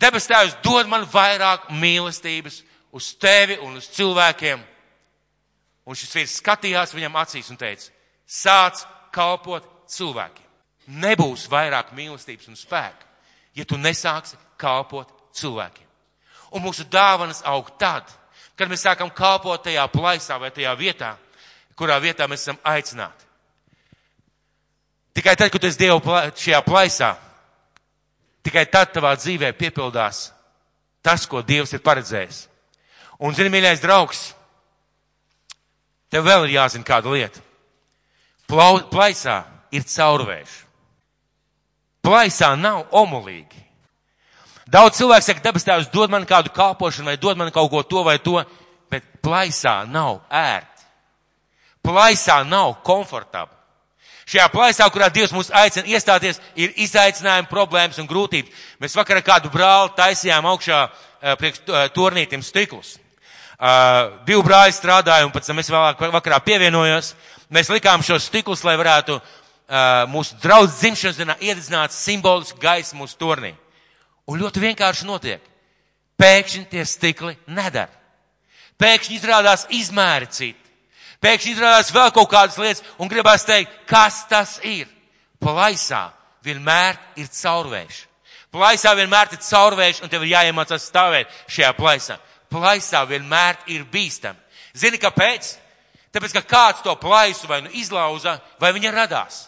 Debes 0.00 0.24
Tēvs 0.30 0.56
dod 0.64 0.88
man 0.88 1.04
vairāk 1.04 1.68
mīlestības 1.76 2.62
uz 2.96 3.10
tevi 3.20 3.58
un 3.60 3.76
uz 3.76 3.90
cilvēkiem. 3.92 4.62
Un 5.84 5.98
šis 5.98 6.14
vīrs 6.16 6.38
skatījās 6.40 6.94
viņam 6.94 7.18
acīs 7.20 7.50
un 7.52 7.58
teica, 7.60 7.90
sāc 8.24 8.86
kalpot 9.12 9.66
cilvēkiem. 9.90 10.46
nebūs 10.90 11.44
vairāk 11.50 11.92
mīlestības 11.94 12.48
un 12.50 12.56
spēka, 12.58 13.06
ja 13.54 13.64
tu 13.64 13.78
nesāksi 13.78 14.38
kalpot 14.58 15.10
cilvēkiem. 15.36 15.89
Un 16.50 16.64
mūsu 16.64 16.84
dāvanas 16.90 17.44
aug 17.46 17.68
tad, 17.78 18.08
kad 18.58 18.68
mēs 18.70 18.82
sākam 18.84 19.10
kalpot 19.14 19.62
tajā 19.64 19.86
plaisā 19.92 20.38
vai 20.40 20.50
tajā 20.54 20.72
vietā, 20.78 21.14
kurā 21.78 22.00
vietā 22.02 22.26
mēs 22.28 22.42
esam 22.44 22.58
aicināti. 22.66 23.28
Tikai 25.14 25.36
tad, 25.36 25.50
kad 25.50 25.62
tu 25.62 25.66
esi 25.66 25.78
Dievu 25.80 26.02
šajā 26.36 26.60
plaisā, 26.66 27.14
tikai 28.46 28.66
tad 28.70 28.92
tavā 28.94 29.14
dzīvē 29.18 29.52
piepildās 29.58 30.28
tas, 31.02 31.26
ko 31.26 31.42
Dievs 31.42 31.72
ir 31.74 31.82
paredzējis. 31.84 32.44
Un, 33.20 33.34
zini, 33.36 33.52
mīļais 33.52 33.82
draugs, 33.82 34.30
tev 36.12 36.24
vēl 36.28 36.46
ir 36.46 36.56
jāzina 36.58 36.86
kāda 36.86 37.12
lieta. 37.12 37.42
Plau, 38.48 38.80
plaisā 38.90 39.42
ir 39.72 39.84
caurvērš. 39.86 40.54
Plaisā 42.00 42.54
nav 42.56 42.88
omulīgi. 42.96 43.60
Daudz 44.70 45.00
cilvēku 45.00 45.26
saka, 45.26 45.42
debes 45.42 45.66
tēvs 45.66 45.90
dod 45.90 46.12
man 46.12 46.26
kādu 46.28 46.52
kalpošanu 46.54 47.10
vai 47.10 47.16
dod 47.18 47.38
man 47.38 47.50
kaut 47.50 47.70
ko 47.72 47.82
to 47.82 48.04
vai 48.06 48.18
to, 48.22 48.38
bet 48.90 49.06
plaisā 49.22 49.80
nav 49.90 50.20
ērti. 50.30 50.84
Plaisā 51.82 52.42
nav 52.46 52.76
komfortabli. 52.86 53.56
Šajā 54.30 54.46
plaisā, 54.52 54.86
kurā 54.94 55.08
Dievs 55.10 55.32
mūs 55.34 55.48
aicina 55.50 55.90
iestāties, 55.90 56.38
ir 56.54 56.76
izaicinājumi, 56.78 57.48
problēmas 57.50 57.98
un 57.98 58.06
grūtības. 58.06 58.52
Mēs 58.78 58.94
vakarā 58.94 59.24
kādu 59.26 59.50
brāli 59.50 59.90
taisījām 59.96 60.46
augšā 60.52 60.78
uh, 60.86 61.32
priekš 61.40 61.64
uh, 61.64 61.88
turnītim 61.96 62.44
stiklus. 62.46 62.92
Uh, 63.58 64.20
divi 64.28 64.44
brāļi 64.46 64.76
strādāja 64.76 65.26
un 65.26 65.34
pēc 65.34 65.50
tam 65.50 65.58
es 65.58 65.72
vēlāk 65.72 66.04
vakarā 66.14 66.38
pievienojos. 66.46 67.16
Mēs 67.50 67.72
likām 67.74 68.06
šos 68.06 68.28
stiklus, 68.30 68.62
lai 68.62 68.76
varētu 68.78 69.18
uh, 69.18 70.06
mūsu 70.12 70.38
draudz 70.44 70.78
dzimšanas 70.78 71.18
dienā 71.18 71.36
iededzināt 71.42 71.96
simbolisku 71.96 72.62
gaisu 72.62 73.00
mūsu 73.00 73.18
turnī. 73.18 73.50
Un 74.30 74.38
ļoti 74.38 74.62
vienkārši 74.62 75.08
notiek. 75.08 75.42
Pēkšņi 76.20 76.66
tie 76.70 76.84
stikli 76.86 77.34
nedara. 77.50 77.90
Pēkšņi 78.80 79.16
izrādās 79.16 79.66
izmēri 79.74 80.28
citi. 80.30 80.70
Pēkšņi 81.20 81.54
izrādās 81.56 81.90
vēl 81.92 82.12
kaut 82.16 82.30
kādas 82.32 82.58
lietas 82.60 82.84
un 83.00 83.10
gribās 83.10 83.44
teikt, 83.48 83.72
kas 83.88 84.22
tas 84.30 84.56
ir. 84.64 84.88
Plaisā 85.40 86.06
vienmēr 86.44 86.96
ir 87.20 87.28
caurvējš. 87.32 88.04
Plaisā 88.52 88.94
vienmēr 88.96 89.34
ir 89.34 89.42
caurvējš 89.44 90.02
un 90.04 90.12
tev 90.12 90.24
ir 90.24 90.34
jāiemācās 90.34 90.86
stāvēt 90.88 91.34
šajā 91.48 91.72
plaisā. 91.76 92.16
Plaisā 92.50 93.02
vienmēr 93.08 93.60
ir 93.70 93.84
bīstam. 93.90 94.38
Zini, 94.74 94.98
kāpēc? 95.00 95.52
Tāpēc, 96.10 96.34
ka 96.38 96.42
kāds 96.42 96.82
to 96.82 96.94
plaisu 96.98 97.46
vai 97.50 97.60
nu 97.62 97.70
izlauza, 97.78 98.38
vai 98.60 98.72
viņa 98.74 98.94
radās. 98.94 99.44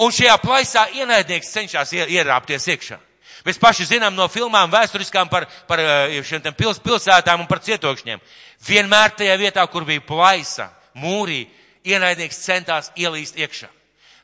Un 0.00 0.14
šajā 0.14 0.38
plaisā 0.42 0.86
ienaidnieks 0.96 1.52
cenšas 1.54 1.92
ierāpties 1.94 2.70
iekšā. 2.72 2.98
Mēs 3.44 3.58
paši 3.60 3.88
zinām 3.88 4.14
no 4.16 4.28
filmām 4.30 4.70
vēsturiskām 4.72 5.28
par, 5.32 5.46
par 5.68 5.82
eh, 5.82 6.20
šiem 6.24 6.44
pils, 6.56 6.80
pilsētām 6.84 7.42
un 7.42 7.50
par 7.50 7.62
cietokšņiem. 7.64 8.22
Vienmēr 8.64 9.16
tajā 9.18 9.36
vietā, 9.40 9.64
kur 9.68 9.84
bija 9.84 10.04
plaisa, 10.04 10.70
mūrī, 10.96 11.44
ienaidnieks 11.84 12.44
centās 12.46 12.92
ielīst 12.96 13.36
iekšā. 13.40 13.68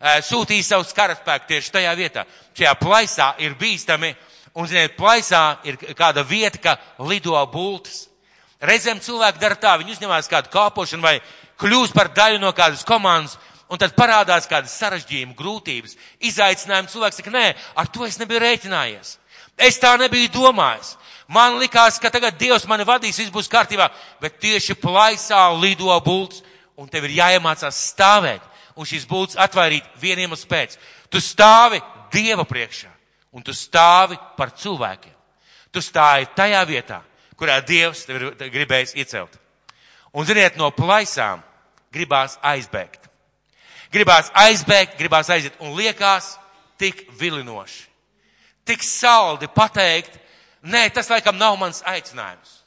Eh, 0.01 0.21
sūtīja 0.25 0.65
savus 0.65 0.95
karaspēku 0.97 1.51
tieši 1.51 1.75
tajā 1.75 1.93
vietā. 1.99 2.25
Šajā 2.57 2.77
plaisā 2.81 3.33
ir 3.45 3.59
bīstami, 3.61 4.15
un, 4.55 4.69
ziniet, 4.69 4.97
plaisā 4.97 5.59
ir 5.69 5.77
kāda 5.99 6.25
vieta, 6.25 6.59
ka 6.59 7.05
lido 7.05 7.37
bultas. 7.53 8.07
Reizēm 8.61 9.01
cilvēki 9.01 9.41
dara 9.41 9.57
tā, 9.57 9.77
viņi 9.81 9.97
uzņemās 9.97 10.29
kādu 10.29 10.51
kāpošanu 10.53 11.05
vai 11.05 11.19
kļūst 11.61 11.97
par 11.97 12.11
daļu 12.17 12.41
no 12.41 12.53
kādas 12.57 12.85
komandas, 12.89 13.39
un 13.71 13.79
tad 13.79 13.95
parādās 13.95 14.49
kādas 14.51 14.75
sarežģījumi, 14.81 15.37
grūtības, 15.39 15.95
izaicinājumi. 16.27 16.91
Cilvēks 16.91 17.21
saka, 17.21 17.33
nē, 17.35 17.47
ar 17.79 17.91
to 17.93 18.07
es 18.07 18.19
nebiju 18.19 18.43
rēķinājies. 18.43 19.17
Es 19.61 19.79
tā 19.79 19.93
nebiju 20.01 20.33
domājis. 20.35 20.97
Man 21.31 21.61
likās, 21.61 22.01
ka 22.03 22.11
tagad 22.11 22.39
Dievs 22.41 22.67
mani 22.67 22.87
vadīs, 22.89 23.21
viss 23.21 23.31
būs 23.31 23.51
kārtībā, 23.51 23.87
bet 24.23 24.41
tieši 24.43 24.75
plaisā 24.81 25.45
lido 25.55 25.95
bults, 26.03 26.43
un 26.81 26.89
tev 26.91 27.07
ir 27.07 27.19
jāiemācās 27.21 27.79
stāvēt, 27.93 28.43
un 28.75 28.89
šīs 28.89 29.07
bults 29.07 29.39
atvairīt 29.39 29.87
vieniem 30.01 30.33
uz 30.35 30.43
pēc. 30.49 30.75
Tu 31.13 31.23
stāvi 31.23 31.79
Dieva 32.11 32.43
priekšā, 32.49 32.91
un 33.37 33.45
tu 33.47 33.55
stāvi 33.55 34.19
par 34.37 34.51
cilvēkiem. 34.59 35.15
Tu 35.71 35.83
stāvi 35.85 36.27
tajā 36.35 36.65
vietā, 36.67 36.99
kurā 37.39 37.61
Dievs 37.63 38.03
tev 38.09 38.19
ir 38.19 38.51
gribējis 38.51 38.97
iecelt. 38.99 39.37
Un 40.11 40.27
ziniet, 40.27 40.59
no 40.59 40.73
plaisām 40.75 41.45
gribās 41.95 42.35
aizbēgt 42.43 43.10
gribās 43.93 44.31
aizbēgt, 44.35 44.99
gribās 44.99 45.31
aiziet 45.31 45.59
un 45.61 45.75
liekas 45.77 46.37
tik 46.81 47.07
vilinoši. 47.21 47.87
Tik 48.65 48.85
saldi 48.85 49.49
pateikt, 49.51 50.15
nē, 50.63 50.87
tas 50.95 51.11
laikam 51.11 51.39
nav 51.39 51.57
mans 51.59 51.83
aicinājums. 51.89 52.61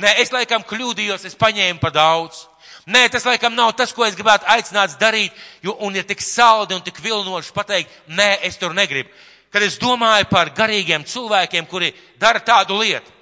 Nē, 0.00 0.16
es 0.22 0.32
laikam 0.34 0.64
kļūdījos, 0.66 1.26
es 1.28 1.38
paņēmu 1.38 1.78
pa 1.82 1.92
daudz. 1.94 2.48
Nē, 2.90 3.06
tas 3.08 3.24
laikam 3.24 3.54
nav 3.54 3.72
tas, 3.78 3.94
ko 3.94 4.04
es 4.04 4.16
gribētu 4.18 4.48
aicināt 4.50 4.98
darīt, 5.00 5.32
jo 5.62 5.76
un 5.86 5.94
ir 5.96 6.04
tik 6.04 6.20
saldi 6.20 6.74
un 6.76 6.82
tik 6.84 6.98
vilinoši 7.00 7.54
pateikt, 7.54 7.92
nē, 8.10 8.42
es 8.44 8.58
tur 8.60 8.74
negribu. 8.76 9.08
Kad 9.54 9.62
es 9.62 9.78
domāju 9.78 10.26
par 10.28 10.50
garīgiem 10.52 11.06
cilvēkiem, 11.06 11.68
kuri 11.70 11.92
dara 12.20 12.42
tādu 12.42 12.80
lietu, 12.80 13.12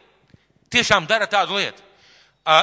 tiešām 0.73 1.07
dara 1.07 1.29
tādu 1.31 1.61
lietu. 1.61 1.85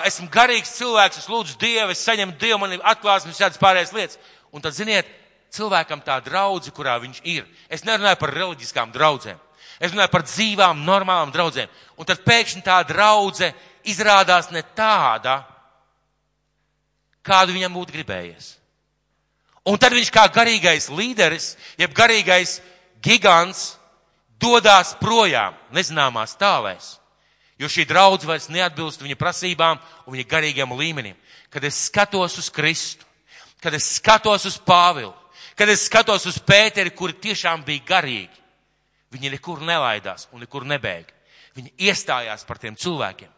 Esmu 0.09 0.27
garīgs 0.33 0.73
cilvēks, 0.75 1.21
es 1.21 1.29
lūdzu 1.31 1.55
Dievu, 1.61 1.93
es 1.93 2.01
saņemu 2.03 2.35
Dievu, 2.41 2.57
man 2.59 2.73
ir 2.75 2.81
atklāsmes, 2.83 3.37
šādas 3.39 3.61
pārējās 3.61 3.93
lietas. 3.95 4.17
Un 4.51 4.63
tad, 4.63 4.73
ziniet, 4.73 5.07
cilvēkam 5.53 6.01
tā 6.05 6.19
draudze, 6.23 6.73
kurā 6.75 6.97
viņš 7.01 7.21
ir. 7.23 7.45
Es 7.69 7.85
nerunāju 7.85 8.19
par 8.21 8.33
reliģiskām 8.33 8.91
draudzēm. 8.93 9.39
Es 9.79 9.93
runāju 9.93 10.11
par 10.11 10.25
dzīvām, 10.27 10.83
normālām 10.85 11.31
draudzēm. 11.31 11.69
Un 11.97 12.07
tad 12.07 12.23
pēkšņi 12.25 12.63
tā 12.65 12.81
draudze 12.87 13.53
izrādās 13.87 14.49
ne 14.51 14.63
tāda, 14.75 15.41
kādu 17.23 17.55
viņam 17.55 17.77
būtu 17.77 17.95
gribējies. 17.95 18.55
Un 19.69 19.77
tad 19.77 19.93
viņš 19.93 20.09
kā 20.11 20.25
garīgais 20.33 20.89
līderis, 20.91 21.53
jeb 21.77 21.93
garīgais 21.95 22.57
gigants, 23.03 23.75
dodās 24.39 24.95
projām 24.99 25.55
nezināmās 25.75 26.37
tālēs. 26.39 26.95
Jo 27.59 27.67
šī 27.67 27.83
draudz 27.87 28.23
vairs 28.23 28.47
neatbilst 28.47 29.01
viņa 29.03 29.17
prasībām 29.19 29.79
un 30.07 30.15
viņa 30.15 30.27
garīgiem 30.31 30.75
līmenim. 30.79 31.17
Kad 31.51 31.65
es 31.67 31.85
skatos 31.89 32.37
uz 32.39 32.47
Kristu, 32.53 33.03
kad 33.61 33.73
es 33.73 33.95
skatos 33.97 34.45
uz 34.47 34.57
Pāvilu, 34.57 35.13
kad 35.55 35.69
es 35.69 35.85
skatos 35.87 36.25
uz 36.29 36.39
Pēteri, 36.39 36.93
kuri 36.95 37.17
tiešām 37.19 37.63
bija 37.67 37.85
garīgi, 37.87 38.43
viņi 39.11 39.33
nekur 39.35 39.63
nelaidās 39.65 40.29
un 40.31 40.43
nekur 40.45 40.67
nebēga. 40.67 41.15
Viņi 41.57 41.73
iestājās 41.89 42.45
par 42.47 42.59
tiem 42.61 42.77
cilvēkiem. 42.79 43.31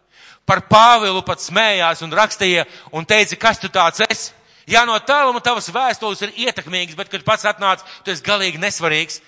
Par 0.46 0.66
Pāvilu 0.70 1.24
pat 1.26 1.42
smējās 1.42 2.04
un 2.06 2.14
rakstīja 2.14 2.68
un 2.94 3.06
teica, 3.08 3.38
kas 3.40 3.62
tu 3.62 3.70
tāds 3.72 4.04
esi. 4.10 4.34
Jā, 4.70 4.84
no 4.86 4.94
tāluma 5.02 5.42
tavas 5.42 5.70
vēstules 5.74 6.22
ir 6.22 6.36
ietekmīgas, 6.46 6.96
bet, 6.96 7.10
kad 7.10 7.24
pats 7.26 7.48
atnāc, 7.50 7.82
tu 8.06 8.14
esi 8.14 8.24
galīgi 8.26 8.62
nesvarīgs. 8.62 9.22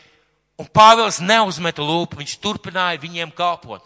Un 0.61 0.69
Pāvils 0.69 1.17
neuzmeta 1.23 1.81
lūpu, 1.81 2.19
viņš 2.19 2.35
turpināja 2.43 3.01
viņiem 3.01 3.33
kalpot. 3.33 3.81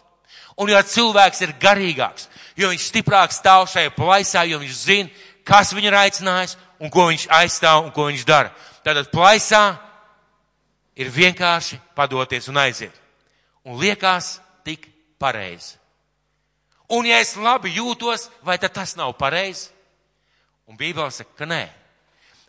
Un 0.60 0.68
jo 0.68 0.80
cilvēks 0.84 1.40
ir 1.46 1.54
garīgāks, 1.62 2.26
jo 2.58 2.68
viņš 2.68 2.88
stiprāk 2.90 3.32
stāv 3.32 3.68
šajā 3.70 3.94
plaisā, 3.96 4.42
jo 4.44 4.58
viņš 4.60 4.74
zina, 4.76 5.08
kas 5.46 5.72
viņu 5.72 5.88
ir 5.88 5.96
aicinājis 5.96 6.58
un 6.78 6.90
ko 6.90 7.08
viņš 7.10 7.26
aizstāv 7.40 7.86
un 7.86 7.92
ko 7.94 8.08
viņš 8.08 8.24
dara. 8.26 8.52
Tātad 8.86 9.10
plaisā 9.12 9.62
ir 10.98 11.10
vienkārši 11.14 11.78
padoties 11.98 12.48
un 12.50 12.60
aiziet. 12.62 12.94
Un 13.66 13.78
liekas 13.80 14.38
tik 14.66 14.88
pareizi. 15.20 15.76
Un 16.88 17.06
ja 17.06 17.18
es 17.20 17.34
labi 17.36 17.74
jūtos, 17.76 18.30
vai 18.42 18.56
tad 18.58 18.72
tas 18.78 18.94
nav 18.96 19.12
pareizi? 19.18 19.68
Un 20.68 20.76
Bībele 20.76 21.10
saka, 21.12 21.34
ka 21.36 21.48
nē. 21.48 21.66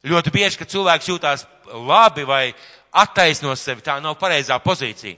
Ļoti 0.08 0.32
bieži, 0.32 0.60
kad 0.60 0.72
cilvēks 0.72 1.10
jūtās 1.10 1.44
labi 1.88 2.24
vai 2.28 2.54
attaisno 2.96 3.52
sevi, 3.60 3.84
tā 3.84 3.98
nav 4.00 4.16
pareizā 4.20 4.56
pozīcija. 4.64 5.18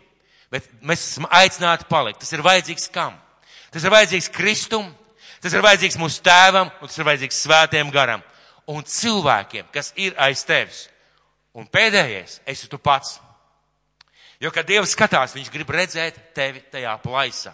Bet 0.52 0.65
mēs 0.82 1.04
esam 1.13 1.28
aicināti 1.30 1.86
palikt. 1.89 2.19
Tas 2.24 2.34
ir 2.34 2.41
vajadzīgs 2.45 2.89
kam? 2.93 3.13
Tas 3.71 3.86
ir 3.86 3.93
vajadzīgs 3.93 4.32
Kristum, 4.34 4.89
tas 5.41 5.54
ir 5.54 5.63
vajadzīgs 5.63 6.00
mūsu 6.02 6.24
tēvam 6.26 6.74
un 6.82 6.89
tas 6.89 6.97
ir 6.97 7.08
vajadzīgs 7.08 7.43
svētiem 7.45 7.93
garam 7.93 8.26
un 8.71 8.86
cilvēkiem, 8.88 9.67
kas 9.73 9.91
ir 9.99 10.15
aiz 10.21 10.45
tevis. 10.47 10.86
Un 11.57 11.67
pēdējais, 11.67 12.39
esi 12.47 12.69
tu 12.71 12.79
pats. 12.79 13.17
Jo, 14.41 14.49
kad 14.53 14.65
Dievs 14.65 14.95
skatās, 14.95 15.36
viņš 15.36 15.51
grib 15.53 15.69
redzēt 15.75 16.17
tevi 16.36 16.63
tajā 16.71 16.95
plaisā. 17.03 17.51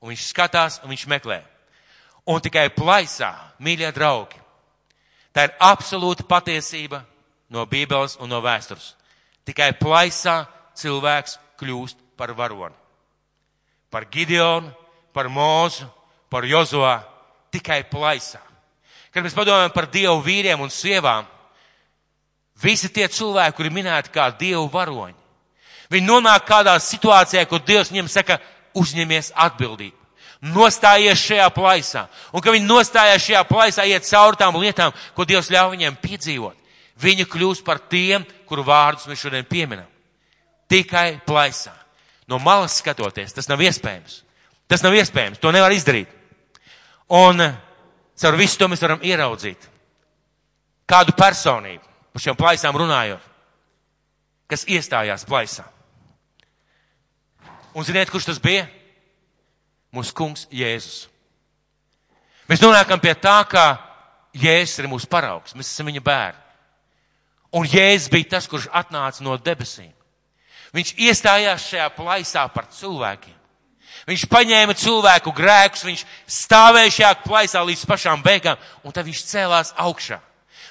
Un 0.00 0.12
viņš 0.12 0.28
skatās 0.30 0.78
un 0.84 0.92
viņš 0.92 1.06
meklē. 1.10 1.40
Un 2.30 2.40
tikai 2.40 2.70
plaisā, 2.72 3.32
mīļie 3.60 3.90
draugi, 3.92 4.38
tā 5.34 5.48
ir 5.48 5.56
absolūta 5.60 6.24
patiesība 6.24 7.02
no 7.52 7.66
Bībeles 7.68 8.16
un 8.22 8.30
no 8.32 8.40
vēstures. 8.44 8.94
Tikai 9.44 9.74
plaisā 9.76 10.44
cilvēks 10.78 11.36
kļūst 11.60 12.00
par 12.16 12.32
varoni. 12.32 12.76
Par 13.92 14.06
Gideonu, 14.10 14.72
par 15.12 15.28
Mūzu, 15.28 15.84
par 16.32 16.46
Jozoā, 16.48 17.02
tikai 17.52 17.84
plaisā. 17.90 18.40
Kad 19.14 19.22
mēs 19.22 19.36
padomājam 19.36 19.72
par 19.74 19.86
Dievu 19.90 20.18
vīriem 20.24 20.60
un 20.60 20.72
sievām, 20.74 21.28
Visi 22.62 22.88
tie 22.88 23.08
cilvēki, 23.10 23.56
kuri 23.56 23.72
minēti 23.74 24.12
kā 24.14 24.28
Dievu 24.38 24.68
varoņi, 24.70 25.16
viņi 25.90 26.06
nonāk 26.06 26.46
kādā 26.46 26.76
situācijā, 26.80 27.42
kur 27.50 27.62
Dievs 27.66 27.90
viņiem 27.90 28.08
saka, 28.10 28.38
uzņemies 28.78 29.32
atbildību. 29.34 29.96
Nostājies 30.54 31.22
šajā 31.24 31.46
plaisā. 31.56 32.04
Un 32.34 32.42
ka 32.44 32.52
viņi 32.52 32.68
nostājās 32.68 33.24
šajā 33.24 33.42
plaisā, 33.48 33.86
iet 33.88 34.06
cauri 34.06 34.38
tām 34.38 34.58
lietām, 34.60 34.92
ko 35.16 35.24
Dievs 35.26 35.48
ļauj 35.50 35.72
viņiem 35.72 35.96
piedzīvot. 36.02 36.56
Viņi 37.00 37.26
kļūst 37.26 37.64
par 37.66 37.80
tiem, 37.90 38.26
kuru 38.46 38.62
vārdus 38.66 39.08
mēs 39.10 39.22
šodien 39.24 39.46
pieminam. 39.48 39.88
Tikai 40.70 41.20
plaisā. 41.26 41.72
No 42.28 42.38
malas 42.38 42.76
skatoties, 42.78 43.32
tas 43.34 43.48
nav 43.48 43.62
iespējams. 43.64 44.20
Tas 44.68 44.84
nav 44.84 44.94
iespējams, 44.96 45.40
to 45.40 45.50
nevar 45.52 45.72
izdarīt. 45.74 46.12
Un 47.12 47.40
caur 48.20 48.36
visu 48.38 48.58
to 48.58 48.68
mēs 48.70 48.82
varam 48.84 49.02
ieraudzīt 49.02 49.70
kādu 50.88 51.14
personību, 51.16 51.84
par 52.12 52.22
šiem 52.22 52.36
plaisām 52.38 52.76
runājot, 52.76 53.22
kas 54.50 54.66
iestājās 54.70 55.24
plaisā. 55.28 55.64
Un 57.74 57.86
ziniet, 57.86 58.10
kurš 58.12 58.28
tas 58.28 58.38
bija? 58.38 58.68
Mūsu 59.94 60.14
kungs 60.14 60.46
Jēzus. 60.52 61.08
Mēs 62.50 62.62
nonākam 62.62 63.00
pie 63.02 63.14
tā, 63.18 63.38
ka 63.48 63.64
Jēzus 64.36 64.82
ir 64.82 64.90
mūsu 64.90 65.08
paraugs, 65.10 65.54
mēs 65.56 65.70
esam 65.72 65.88
viņa 65.90 66.02
bērni. 66.04 66.40
Un 67.54 67.66
Jēzus 67.70 68.10
bija 68.10 68.34
tas, 68.36 68.48
kurš 68.50 68.68
atnāca 68.74 69.22
no 69.22 69.36
debesīm. 69.38 69.92
Viņš 70.74 70.96
iestājās 71.06 71.68
šajā 71.70 71.86
plaisā 71.94 72.42
par 72.50 72.66
cilvēkiem. 72.74 73.36
Viņš 74.04 74.26
paņēma 74.28 74.76
cilvēku 74.76 75.32
grēkus, 75.32 75.86
viņš 75.86 76.04
stāvēja 76.28 76.92
šajā 76.92 77.12
plaisā 77.24 77.62
līdz 77.64 77.84
pašām 77.88 78.22
beigām, 78.24 78.60
un 78.84 78.92
tad 78.92 79.08
viņš 79.08 79.24
cēlās 79.30 79.72
augšā. 79.80 80.20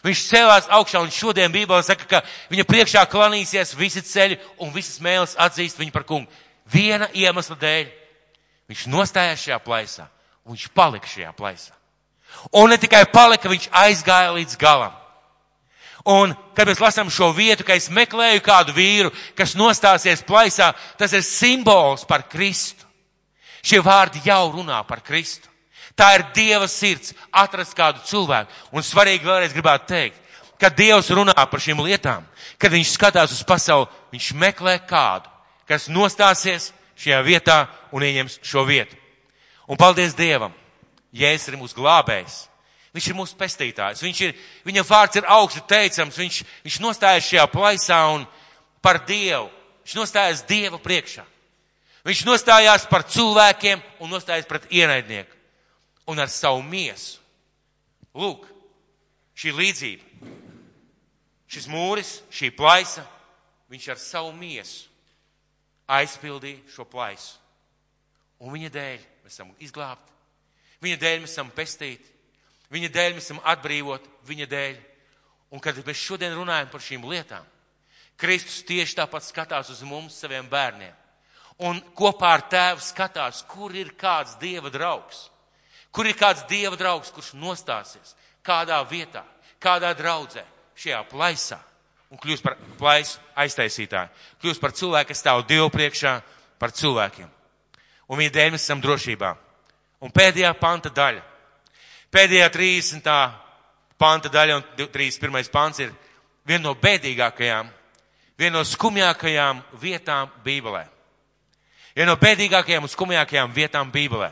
Viņš 0.03 0.23
cēlās 0.27 0.67
augšā, 0.69 1.01
un 1.01 1.11
šodien 1.15 1.51
Bībelē 1.51 1.81
saka, 1.85 2.05
ka 2.05 2.21
viņa 2.51 2.65
priekšā 2.67 3.05
klanīsies 3.09 3.73
visi 3.79 4.03
ceļi 4.03 4.37
un 4.61 4.73
visas 4.75 4.99
mēlis 5.01 5.37
atzīst 5.39 5.79
viņu 5.79 5.95
par 5.95 6.05
kungu. 6.05 6.29
Viena 6.69 7.07
iemesla 7.15 7.55
dēļ. 7.59 7.87
Viņš 8.69 8.83
nostājās 8.91 9.45
šajā 9.47 9.59
plaisā, 9.63 10.09
un 10.43 10.55
viņš 10.55 10.67
palika 10.75 11.09
šajā 11.09 11.31
plaisā. 11.37 11.73
Un 12.51 12.69
ne 12.69 12.77
tikai 12.81 13.05
palika, 13.11 13.49
viņš 13.51 13.69
aizgāja 13.71 14.33
līdz 14.35 14.59
galam. 14.59 14.93
Un, 16.03 16.33
kad 16.55 16.67
mēs 16.67 16.81
lasām 16.83 17.11
šo 17.11 17.29
vietu, 17.35 17.63
ka 17.63 17.77
es 17.79 17.87
meklēju 17.87 18.43
kādu 18.43 18.75
vīru, 18.75 19.11
kas 19.39 19.55
nostāsies 19.55 20.23
plaisā, 20.27 20.73
tas 20.99 21.15
ir 21.15 21.23
simbols 21.23 22.03
par 22.07 22.25
Kristu. 22.27 22.82
Šie 23.63 23.79
vārdi 23.83 24.21
jau 24.25 24.51
runā 24.51 24.81
par 24.87 25.01
Kristu. 25.05 25.49
Tā 25.95 26.09
ir 26.17 26.25
Dieva 26.35 26.67
sirds 26.67 27.13
atrast 27.31 27.75
kādu 27.77 28.01
cilvēku. 28.07 28.51
Un 28.73 28.83
svarīgi 28.83 29.27
vēlreiz 29.27 29.53
gribētu 29.53 29.87
teikt, 29.91 30.17
ka 30.59 30.71
Dievs 30.73 31.11
runā 31.13 31.35
par 31.35 31.61
šīm 31.61 31.81
lietām, 31.85 32.25
kad 32.57 32.73
viņš 32.73 32.95
skatās 32.95 33.35
uz 33.35 33.43
pasauli, 33.45 33.89
viņš 34.13 34.31
meklē 34.41 34.77
kādu, 34.89 35.29
kas 35.69 35.89
nostāsies 35.91 36.71
šajā 36.99 37.21
vietā 37.25 37.59
un 37.93 38.03
ieņems 38.03 38.39
šo 38.45 38.65
vietu. 38.67 38.97
Un 39.69 39.79
paldies 39.79 40.15
Dievam, 40.17 40.53
Jēzus 41.13 41.51
ir 41.51 41.59
mūsu 41.61 41.77
glābējs. 41.77 42.47
Viņš 42.93 43.09
ir 43.09 43.17
mūsu 43.17 43.37
pestītājs. 43.37 44.01
Viņš 44.05 44.19
ir, 44.21 44.33
viņa 44.65 44.83
vārds 44.85 45.17
ir 45.17 45.27
augstu 45.29 45.63
teicams. 45.69 46.17
Viņš, 46.17 46.39
viņš 46.65 46.79
nostājas 46.81 47.25
šajā 47.25 47.45
plaisā 47.49 47.99
un 48.13 48.25
par 48.85 48.99
Dievu. 49.07 49.47
Viņš 49.81 49.95
nostājas 49.97 50.43
Dieva 50.49 50.77
priekšā. 50.81 51.25
Viņš 52.03 52.23
nostājās 52.27 52.87
par 52.91 53.05
cilvēkiem 53.07 53.81
un 54.03 54.11
nostājās 54.11 54.47
pret 54.47 54.65
ienaidnieku. 54.71 55.37
Un 56.11 56.19
ar 56.19 56.31
savu 56.31 56.59
miesu. 56.65 57.21
Lūk, 58.13 58.43
šī 59.39 59.53
līdzība. 59.55 60.31
Šis 61.47 61.69
mūris, 61.69 62.17
šī 62.33 62.49
plaisa, 62.55 63.05
viņš 63.71 63.87
ar 63.93 64.01
savu 64.01 64.33
miesu 64.35 64.89
aizpildīja 65.93 66.63
šo 66.73 66.85
plaisu. 66.89 67.37
Un 68.43 68.51
viņa 68.55 68.71
dēļ 68.73 69.05
mēs 69.23 69.35
esam 69.35 69.53
izglābti. 69.63 70.11
Viņa 70.83 70.99
dēļ 70.99 71.21
mēs 71.23 71.35
esam 71.35 71.51
pestīti. 71.55 72.09
Viņa 72.73 72.89
dēļ 72.91 73.15
mēs 73.15 73.29
esam 73.29 73.39
atbrīvoti. 73.47 74.11
Viņa 74.27 74.47
dēļ. 74.51 74.75
Un 75.53 75.61
kad 75.63 75.77
mēs 75.85 76.01
šodien 76.01 76.33
runājam 76.35 76.71
par 76.73 76.81
šīm 76.81 77.05
lietām, 77.05 77.45
Kristus 78.17 78.63
tieši 78.65 78.97
tāpat 78.97 79.25
skatās 79.25 79.69
uz 79.73 79.81
mums, 79.85 80.17
saviem 80.17 80.47
bērniem. 80.49 80.93
Un 81.61 81.81
kopā 81.95 82.33
ar 82.37 82.47
tēvu 82.49 82.81
skatās, 82.81 83.43
kur 83.47 83.75
ir 83.75 83.93
kāds 83.99 84.37
dieva 84.41 84.71
draugs. 84.73 85.27
Kur 85.93 86.09
ir 86.09 86.17
kāds 86.17 86.47
dieva 86.49 86.77
draugs, 86.79 87.11
kurš 87.13 87.35
nostāsies 87.37 88.15
kādā 88.43 88.81
vietā, 88.89 89.21
kādā 89.61 89.93
draudzē, 89.95 90.43
šajā 90.75 91.03
plaisā 91.11 91.59
un 92.13 92.19
kļūst 92.21 92.45
par 92.45 92.57
plaisu 92.77 93.21
aiztaisītāju. 93.41 94.11
Kļūst 94.41 94.61
par 94.61 94.73
cilvēku, 94.77 95.09
kas 95.09 95.21
stāv 95.23 95.45
Dievu 95.49 95.71
priekšā, 95.73 96.19
par 96.61 96.73
cilvēkiem. 96.75 97.29
Un 98.13 98.19
viņa 98.19 98.33
dēļ 98.35 98.51
mēs 98.53 98.67
esam 98.67 98.81
drošībā. 98.83 99.31
Un 100.05 100.13
pēdējā 100.13 100.51
panta 100.59 100.91
daļa. 100.93 101.23
Pēdējā 102.13 102.49
30. 102.53 103.09
panta 103.97 104.29
daļa 104.29 104.59
un 104.59 104.65
31. 104.77 105.49
pants 105.49 105.81
ir 105.81 105.93
viena 106.45 106.67
no 106.67 106.75
bēdīgākajām, 106.77 107.71
viena 108.37 108.59
no 108.59 108.63
skumjākajām 108.67 109.63
vietām 109.81 110.29
Bībelē. 110.45 110.85
Viena 111.93 112.13
no 112.13 112.17
bēdīgākajām 112.21 112.87
un 112.87 112.91
skumjākajām 112.91 113.53
vietām 113.53 113.91
Bībelē. 113.93 114.31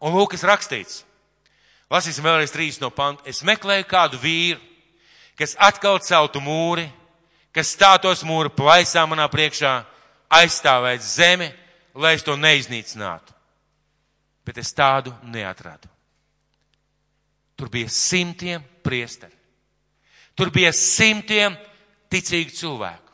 Un 0.00 0.16
lūk, 0.16 0.32
kas 0.34 0.44
rakstīts. 0.46 1.02
Lasīsim 1.92 2.24
vēlreiz 2.24 2.52
trīs 2.52 2.80
no 2.80 2.90
panta. 2.90 3.24
Es 3.28 3.44
meklēju 3.46 3.86
kādu 3.88 4.18
vīru, 4.20 4.60
kas 5.38 5.54
atkal 5.60 6.00
celtu 6.02 6.40
mūri, 6.42 6.86
kas 7.54 7.74
stātos 7.76 8.24
mūra 8.26 8.50
plaisā 8.52 9.04
manā 9.08 9.28
priekšā, 9.32 9.78
aizstāvēt 10.32 11.04
zemi, 11.04 11.50
lai 11.94 12.16
es 12.16 12.24
to 12.26 12.34
neiznīcinātu. 12.36 13.34
Bet 14.46 14.58
es 14.62 14.72
tādu 14.74 15.14
neatradu. 15.30 15.88
Tur 17.56 17.70
bija 17.72 17.88
simtiem 17.92 18.64
priesteri. 18.84 19.32
Tur 20.36 20.50
bija 20.52 20.72
simtiem 20.76 21.56
ticīgu 22.12 22.52
cilvēku. 22.52 23.05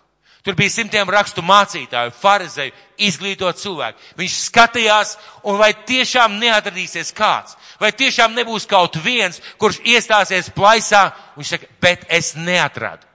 Tur 0.43 0.57
bija 0.59 0.73
simtiem 0.75 1.11
rakstu 1.11 1.43
mācītāju, 1.47 2.11
farizēju, 2.19 2.73
izglītot 3.07 3.61
cilvēku. 3.63 4.01
Viņš 4.19 4.39
skatījās, 4.49 5.15
un 5.47 5.59
vai 5.61 5.71
tiešām 5.87 6.35
neatradīsies 6.41 7.13
kāds, 7.15 7.55
vai 7.79 7.93
tiešām 7.95 8.35
nebūs 8.35 8.67
kaut 8.67 8.99
viens, 9.05 9.39
kurš 9.63 9.79
iestāsies 9.87 10.51
plaisā, 10.55 11.13
viņš 11.37 11.53
saka, 11.55 11.71
bet 11.83 12.03
es 12.11 12.33
neatradu. 12.35 13.07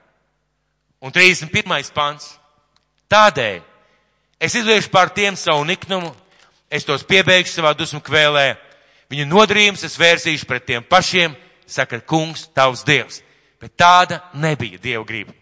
Un 1.04 1.12
31. 1.12 1.92
pants. 1.94 2.32
Tādēļ 3.12 3.60
es 4.40 4.56
izliešu 4.56 4.90
pār 4.92 5.12
tiem 5.12 5.36
savu 5.36 5.66
niknumu, 5.68 6.10
es 6.72 6.84
tos 6.88 7.04
piebeigšu 7.04 7.58
savā 7.58 7.74
dusmu 7.76 8.00
kvēlē, 8.04 8.54
viņu 9.12 9.28
nodarījums 9.28 9.84
es 9.84 9.96
vērsīšu 10.00 10.48
pret 10.48 10.64
tiem 10.68 10.84
pašiem, 10.84 11.36
saka 11.68 12.00
kungs, 12.00 12.48
tavs 12.56 12.84
dievs. 12.88 13.20
Bet 13.60 13.76
tāda 13.76 14.22
nebija 14.32 14.78
Dieva 14.80 15.04
griba. 15.04 15.37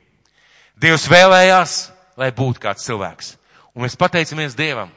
Dievs 0.76 1.06
vēlējās, 1.08 1.74
lai 2.20 2.30
būtu 2.36 2.60
kāds 2.60 2.84
cilvēks. 2.84 3.34
Un 3.76 3.84
mēs 3.84 3.96
pateicamies 3.96 4.56
Dievam, 4.56 4.90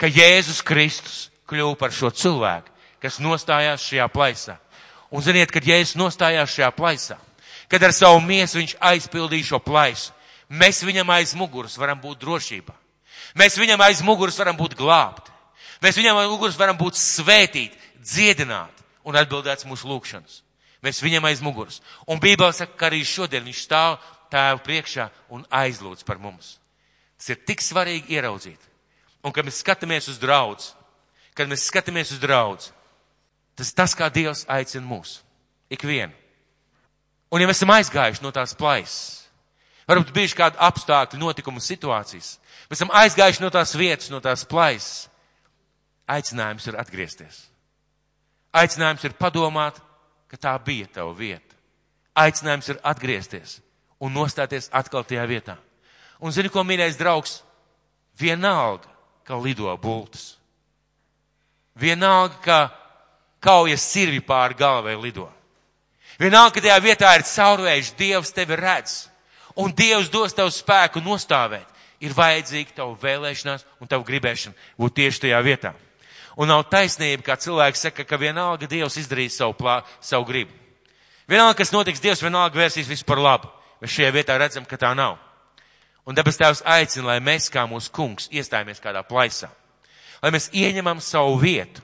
ka 0.00 0.08
Jēzus 0.08 0.62
Kristus 0.64 1.26
kļuva 1.48 1.76
par 1.80 1.92
šo 1.92 2.10
cilvēku, 2.12 2.72
kas 3.00 3.20
nostājās 3.20 3.84
šajā 3.84 4.08
plaisā. 4.12 4.56
Un 5.12 5.22
ziniet, 5.22 5.52
kad 5.52 5.64
Jēzus 5.64 5.98
nostājās 6.00 6.54
šajā 6.56 6.70
plaisā, 6.76 7.18
kad 7.68 7.84
ar 7.84 7.92
savu 7.92 8.20
miesu 8.24 8.60
viņš 8.60 8.76
aizpildīja 8.80 9.50
šo 9.52 9.60
plaisu, 9.64 10.12
mēs 10.48 10.82
viņam 10.84 11.12
aiz 11.12 11.36
muguras 11.36 11.76
varam 11.78 12.00
būt 12.00 12.24
drošībā. 12.24 12.74
Mēs 13.36 13.58
viņam 13.60 13.84
aiz 13.84 14.00
muguras 14.04 14.38
varam 14.40 14.56
būt 14.56 14.76
glābti. 14.78 15.32
Mēs 15.84 15.98
viņam 16.00 16.22
aiz 16.22 16.30
muguras 16.32 16.56
varam 16.56 16.76
būt 16.80 16.96
svētīti, 16.96 17.76
dziedināti 18.00 18.84
un 19.04 19.16
atbildēts 19.20 19.68
mūsu 19.68 19.90
lūgšanas. 19.90 20.40
Mēs 20.84 21.02
viņam 21.02 21.24
aiz 21.28 21.42
muguras. 21.44 21.80
Un 22.08 22.20
Bībele 22.22 22.52
saka, 22.54 22.76
ka 22.78 22.88
arī 22.88 23.02
šodien 23.04 23.44
viņš 23.44 23.62
stāv 23.64 23.98
tēvu 24.32 24.62
priekšā 24.66 25.08
un 25.34 25.44
aizlūdz 25.50 26.04
par 26.06 26.20
mums. 26.22 26.56
Tas 27.16 27.32
ir 27.32 27.40
tik 27.48 27.64
svarīgi 27.64 28.16
ieraudzīt. 28.16 28.60
Un, 29.24 29.32
kad 29.34 29.46
mēs 29.46 29.60
skatāmies 29.62 30.08
uz 30.12 30.20
draudz, 30.22 30.70
kad 31.34 31.48
mēs 31.50 31.66
skatāmies 31.70 32.12
uz 32.14 32.20
draudz, 32.22 32.70
tas 33.58 33.72
ir 33.72 33.78
tas, 33.78 33.96
kā 33.96 34.10
Dievs 34.12 34.44
aicina 34.52 34.86
mūs. 34.86 35.20
Ikvienu. 35.72 36.14
Un 37.34 37.42
ja 37.42 37.48
mēs 37.48 37.58
esam 37.58 37.72
aizgājuši 37.74 38.22
no 38.22 38.30
tās 38.30 38.54
plaisas, 38.54 39.26
varbūt 39.88 40.12
bijuši 40.14 40.38
kādi 40.38 40.60
apstākļi, 40.62 41.18
notikumu 41.18 41.62
situācijas, 41.62 42.36
mēs 42.70 42.78
esam 42.78 42.92
aizgājuši 42.94 43.42
no 43.42 43.50
tās 43.50 43.74
vietas, 43.74 44.12
no 44.14 44.20
tās 44.22 44.46
plaisas, 44.46 45.08
aicinājums 46.06 46.68
ir 46.70 46.78
atgriezties. 46.78 47.42
Aicinājums 48.56 49.04
ir 49.04 49.16
padomāt, 49.18 49.80
ka 50.30 50.38
tā 50.38 50.54
bija 50.62 50.86
tava 51.00 51.10
vieta. 51.18 51.58
Aicinājums 52.16 52.70
ir 52.72 52.78
atgriezties 52.86 53.58
un 54.00 54.12
nostāties 54.12 54.70
atkal 54.72 55.04
tajā 55.04 55.24
vietā. 55.28 55.56
Un 56.20 56.32
zini, 56.32 56.50
ko 56.52 56.64
mīļais 56.64 56.98
draugs? 56.98 57.40
Vienalga, 58.16 58.88
ka 59.26 59.36
lido 59.36 59.72
bultas. 59.80 60.36
Vienalga, 61.76 62.36
ka 62.40 62.58
kaujas 63.44 63.84
sirvi 63.84 64.22
pāri 64.24 64.56
galvai 64.56 64.96
lido. 64.96 65.28
Vienalga, 66.20 66.54
ka 66.56 66.64
tajā 66.64 66.76
vietā 66.80 67.12
ir 67.16 67.26
caurvējš, 67.28 67.92
Dievs 67.98 68.32
tevi 68.32 68.56
redz. 68.56 69.06
Un 69.56 69.72
Dievs 69.72 70.08
dos 70.12 70.32
tev 70.36 70.48
spēku 70.52 71.02
nostāvēt. 71.04 71.68
Ir 72.00 72.12
vajadzīga 72.12 72.76
tavu 72.76 72.96
vēlēšanās 73.00 73.64
un 73.80 73.88
tavu 73.88 74.04
gribēšana 74.04 74.56
būt 74.76 74.96
tieši 74.98 75.22
tajā 75.26 75.40
vietā. 75.44 75.72
Un 76.36 76.50
nav 76.52 76.66
taisnība, 76.68 77.24
kā 77.24 77.36
cilvēks 77.40 77.86
saka, 77.86 78.04
ka 78.04 78.18
vienalga 78.20 78.68
Dievs 78.68 78.98
izdarīs 79.00 79.38
savu, 79.38 79.54
plā, 79.56 79.78
savu 80.04 80.26
gribu. 80.28 80.52
Vienalga, 81.28 81.56
kas 81.62 81.72
notiks, 81.72 82.02
Dievs 82.04 82.20
vienalga 82.20 82.60
vērsīs 82.60 82.88
visu 82.88 83.06
par 83.08 83.20
labu. 83.20 83.48
Mēs 83.80 83.92
šajā 83.92 84.12
vietā 84.14 84.36
redzam, 84.40 84.64
ka 84.64 84.78
tā 84.80 84.92
nav. 84.96 85.18
Un 86.06 86.14
debes 86.14 86.38
Tēvs 86.38 86.62
aicina, 86.62 87.08
lai 87.10 87.18
mēs 87.24 87.48
kā 87.52 87.64
mūsu 87.68 87.90
kungs 87.92 88.28
iestājamies 88.30 88.80
kādā 88.82 89.02
plaisā. 89.06 89.50
Lai 90.22 90.30
mēs 90.34 90.48
ieņemam 90.54 91.02
savu 91.02 91.34
vietu. 91.42 91.82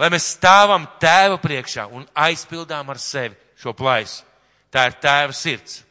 Lai 0.00 0.10
mēs 0.10 0.32
stāvam 0.34 0.88
Tēva 1.00 1.38
priekšā 1.40 1.86
un 1.92 2.06
aizpildām 2.14 2.90
ar 2.90 2.98
sevi 2.98 3.36
šo 3.60 3.72
plaisu. 3.76 4.24
Tā 4.72 4.88
ir 4.88 4.98
Tēva 5.02 5.36
sirds. 5.36 5.82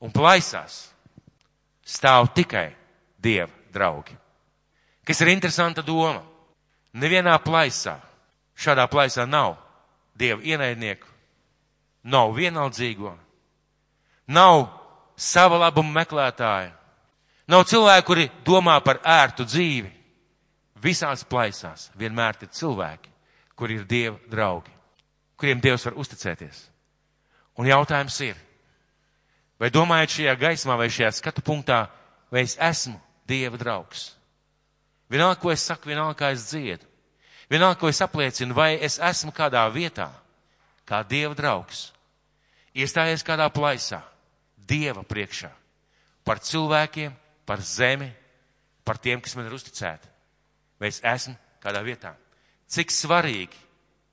Un 0.00 0.12
plaisās 0.12 0.90
stāv 1.84 2.30
tikai 2.36 2.70
Dieva 3.20 3.52
draugi. 3.72 4.14
Kas 5.04 5.20
ir 5.20 5.32
interesanta 5.32 5.82
doma. 5.82 6.22
Nevienā 6.90 7.36
plaisā, 7.38 8.00
šādā 8.58 8.88
plaisā 8.90 9.26
nav 9.28 9.54
Dieva 10.18 10.42
ienaidnieku, 10.42 11.06
nav 12.02 12.32
vienaldzīgo, 12.34 13.12
nav 14.30 14.68
sava 15.18 15.58
labuma 15.58 16.00
meklētāja, 16.00 16.70
nav 17.50 17.66
cilvēku, 17.68 18.06
kuri 18.06 18.28
domā 18.46 18.78
par 18.84 19.02
ērtu 19.04 19.46
dzīvi. 19.48 19.90
Visās 20.80 21.26
plaisās 21.28 21.90
vienmēr 21.98 22.38
ir 22.40 22.48
cilvēki, 22.56 23.10
kuri 23.58 23.76
ir 23.76 23.84
Dieva 23.84 24.16
draugi, 24.32 24.72
kuriem 25.36 25.60
Dievs 25.60 25.84
var 25.84 25.98
uzticēties. 26.00 26.62
Un 27.60 27.68
jautājums 27.68 28.16
ir, 28.24 28.38
vai 29.60 29.68
domājat 29.68 30.14
šajā 30.14 30.36
gaismā 30.40 30.78
vai 30.80 30.88
šajā 30.88 31.10
skatu 31.18 31.44
punktā, 31.44 31.82
vai 32.32 32.46
es 32.46 32.56
esmu 32.56 32.96
Dieva 33.28 33.60
draugs? 33.60 34.14
Vienalga, 35.10 35.40
ko 35.42 35.50
es 35.52 35.66
saku, 35.66 35.90
vienalga, 35.90 36.16
kā 36.16 36.30
es 36.32 36.46
dziedu. 36.48 36.86
Vienalga, 37.50 37.80
ko 37.82 37.90
es 37.90 38.00
apliecinu, 38.00 38.54
vai 38.54 38.78
es 38.78 38.96
esmu 39.02 39.34
kādā 39.34 39.66
vietā, 39.74 40.08
kā 40.86 41.02
Dieva 41.04 41.34
draugs. 41.34 41.90
Iestājies 42.72 43.26
kādā 43.26 43.50
plaisā, 43.50 44.00
Dieva 44.70 45.02
priekšā. 45.02 45.50
Par 46.24 46.38
cilvēkiem, 46.38 47.14
par 47.48 47.62
zemi, 47.64 48.10
par 48.86 49.00
tiem, 49.02 49.20
kas 49.20 49.34
man 49.36 49.48
ir 49.48 49.56
uzticēti. 49.56 50.08
Vai 50.80 50.92
es 50.92 51.00
esmu 51.04 51.34
kādā 51.62 51.82
vietā? 51.84 52.14
Cik 52.70 52.92
svarīgi 52.94 53.58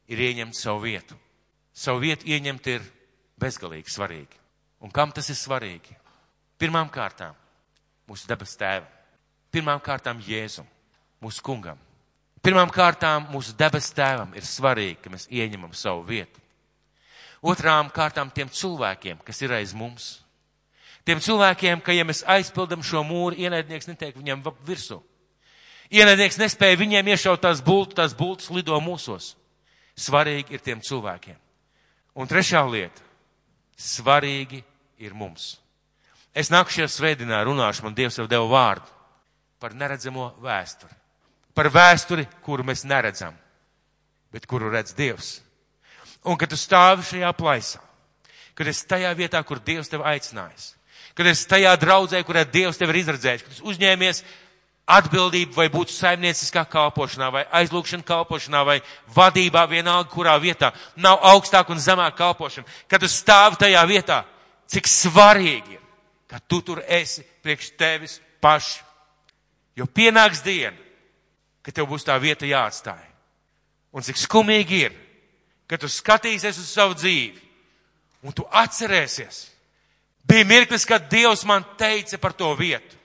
ir 0.09 0.23
ieņemt 0.27 0.57
savu 0.57 0.87
vietu? 0.87 1.15
Savu 1.77 2.01
vietu 2.01 2.25
ieņemt 2.25 2.69
ir 2.73 2.85
bezgalīgi 3.37 3.93
svarīgi. 3.93 4.41
Un 4.81 4.93
kam 4.93 5.13
tas 5.13 5.29
ir 5.29 5.37
svarīgi? 5.37 5.93
Pirmām 6.57 6.89
kārtām 6.89 7.37
mūsu 8.09 8.27
debes 8.29 8.57
tēvam. 8.57 8.89
Pirmām 9.53 9.81
kārtām 9.81 10.19
Jēzum 10.25 10.65
mūsu 11.21 11.43
kungam. 11.45 11.77
Pirmām 12.43 12.69
kārtām 12.73 13.29
mūsu 13.31 13.53
debes 13.57 13.89
tēvam 13.95 14.33
ir 14.37 14.45
svarīgi, 14.45 14.99
ka 15.01 15.11
mēs 15.13 15.27
ieņemam 15.33 15.73
savu 15.75 16.03
vietu. 16.07 16.41
Otrām 17.41 17.89
kārtām 17.93 18.31
tiem 18.33 18.49
cilvēkiem, 18.49 19.21
kas 19.25 19.41
ir 19.45 19.53
aiz 19.53 19.73
mums. 19.77 20.17
Tiem 21.07 21.21
cilvēkiem, 21.23 21.81
ka 21.83 21.95
ja 21.95 22.03
mēs 22.07 22.25
aizpildam 22.27 22.83
šo 22.83 23.05
mūru, 23.07 23.37
ienaidnieks 23.39 23.87
netiek 23.87 24.15
viņam 24.17 24.43
virsū. 24.67 24.99
Ienaidnieks 25.87 26.39
nespēja 26.41 26.79
viņiem 26.81 27.13
iešaut 27.13 27.45
tās 27.45 27.61
bultas, 27.63 27.95
tās 27.95 28.17
bultas 28.17 28.51
lido 28.51 28.75
mūsos. 28.83 29.31
Svarīgi 29.95 30.57
ir 30.57 30.63
tiem 30.65 30.83
cilvēkiem. 30.83 31.39
Un 32.19 32.27
trešā 32.27 32.65
lieta. 32.67 33.05
Svarīgi 33.79 34.59
ir 34.99 35.15
mums. 35.15 35.55
Es 36.35 36.51
nākušajā 36.51 36.91
svētdienā 36.91 37.39
runāšu, 37.47 37.87
man 37.87 37.95
Dievs 37.97 38.19
jau 38.19 38.27
deva 38.29 38.45
vārdu 38.51 38.95
par 39.63 39.73
neredzamo 39.73 40.33
vēsturi 40.43 40.97
par 41.57 41.71
vēsturi, 41.73 42.27
kuru 42.45 42.65
mēs 42.67 42.85
neredzam, 42.85 43.33
bet 44.33 44.45
kuru 44.49 44.69
redz 44.69 44.93
Dievs. 44.97 45.39
Un 46.27 46.37
kad 46.37 46.51
tu 46.51 46.59
stāvi 46.59 47.05
šajā 47.07 47.31
plaisā, 47.37 47.81
kad 48.57 48.69
esi 48.69 48.85
tajā 48.89 49.13
vietā, 49.17 49.41
kur 49.41 49.61
Dievs 49.63 49.89
tevi 49.89 50.05
aicinājis, 50.05 50.75
kad 51.17 51.27
esi 51.31 51.47
tajā 51.49 51.73
draudzē, 51.81 52.21
kurā 52.25 52.45
Dievs 52.45 52.77
tevi 52.77 52.93
ir 52.93 53.01
izredzējis, 53.01 53.43
kad 53.45 53.55
esi 53.55 53.65
uzņēmies 53.65 54.21
atbildību 54.87 55.57
vai 55.57 55.67
būtu 55.71 55.91
saimnieciskā 55.91 56.63
kalpošanā, 56.71 57.27
vai 57.33 57.43
aizlūkšana 57.59 58.05
kalpošanā, 58.07 58.61
vai 58.63 58.77
vadībā 59.15 59.65
vienalga, 59.67 60.09
kurā 60.13 60.37
vietā. 60.39 60.71
Nav 60.95 61.19
augstāk 61.33 61.73
un 61.73 61.81
zemāk 61.81 62.15
kalpošana. 62.19 62.69
Kad 62.87 63.03
tu 63.03 63.09
stāvi 63.11 63.59
tajā 63.65 63.83
vietā, 63.89 64.21
cik 64.71 64.87
svarīgi 64.87 65.75
ir, 65.75 65.81
ka 66.27 66.39
tu 66.39 66.61
tur 66.61 66.83
esi 66.87 67.25
priekš 67.43 67.73
tevis 67.79 68.19
paši. 68.43 68.79
Jo 69.77 69.85
pienāks 69.85 70.39
diena, 70.45 70.77
ka 71.61 71.73
tev 71.75 71.89
būs 71.91 72.07
tā 72.07 72.15
vieta 72.21 72.47
jāatstāj. 72.47 73.03
Un 73.91 74.05
cik 74.05 74.17
skumīgi 74.19 74.79
ir, 74.87 74.95
ka 75.67 75.77
tu 75.77 75.89
skatīsies 75.91 76.57
uz 76.61 76.71
savu 76.71 76.95
dzīvi 76.95 77.43
un 78.23 78.33
tu 78.33 78.47
atcerēsies. 78.47 79.56
Bija 80.27 80.45
mirklis, 80.45 80.85
kad 80.85 81.09
Dievs 81.11 81.45
man 81.47 81.63
teica 81.79 82.17
par 82.19 82.33
to 82.35 82.49
vietu, 82.59 82.97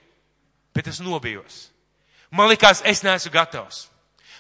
bet 0.75 0.89
es 0.91 1.01
nobijos. 1.01 1.69
Man 2.31 2.49
likās, 2.51 2.83
es 2.85 3.05
neesmu 3.05 3.31
gatavs. 3.33 3.87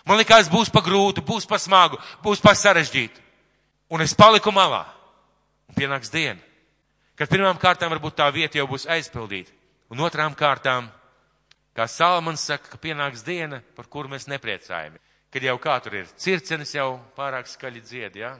Man 0.08 0.18
likās, 0.18 0.50
būs 0.50 0.72
pa 0.72 0.82
grūtu, 0.82 1.22
būs 1.22 1.46
pa 1.46 1.60
smagu, 1.62 2.00
būs 2.24 2.42
pa 2.42 2.56
sarežģītu. 2.58 3.20
Un 3.92 4.02
es 4.02 4.16
paliku 4.18 4.50
malā. 4.50 4.82
Un 5.68 5.76
pienāks 5.78 6.10
diena, 6.10 6.40
kad 7.14 7.30
pirmām 7.30 7.60
kārtām 7.60 7.92
varbūt 7.92 8.18
tā 8.18 8.26
vieta 8.34 8.58
jau 8.58 8.66
būs 8.66 8.88
aizpildīta. 8.90 9.52
Un 9.92 10.00
otrām 10.02 10.34
kārtām 10.34 10.88
Kā 11.72 11.86
Salmans 11.88 12.44
saka, 12.44 12.68
ka 12.68 12.78
pienāks 12.80 13.24
diena, 13.24 13.62
par 13.76 13.88
kuru 13.88 14.10
mēs 14.12 14.28
nepriecājamies. 14.28 15.00
Kad 15.32 15.44
jau 15.46 15.56
kā 15.56 15.78
tur 15.80 15.94
ir 16.02 16.10
circenis 16.20 16.74
jau 16.74 16.98
pārāk 17.16 17.48
skaļi 17.48 17.80
dzied, 17.80 18.18
ja? 18.20 18.34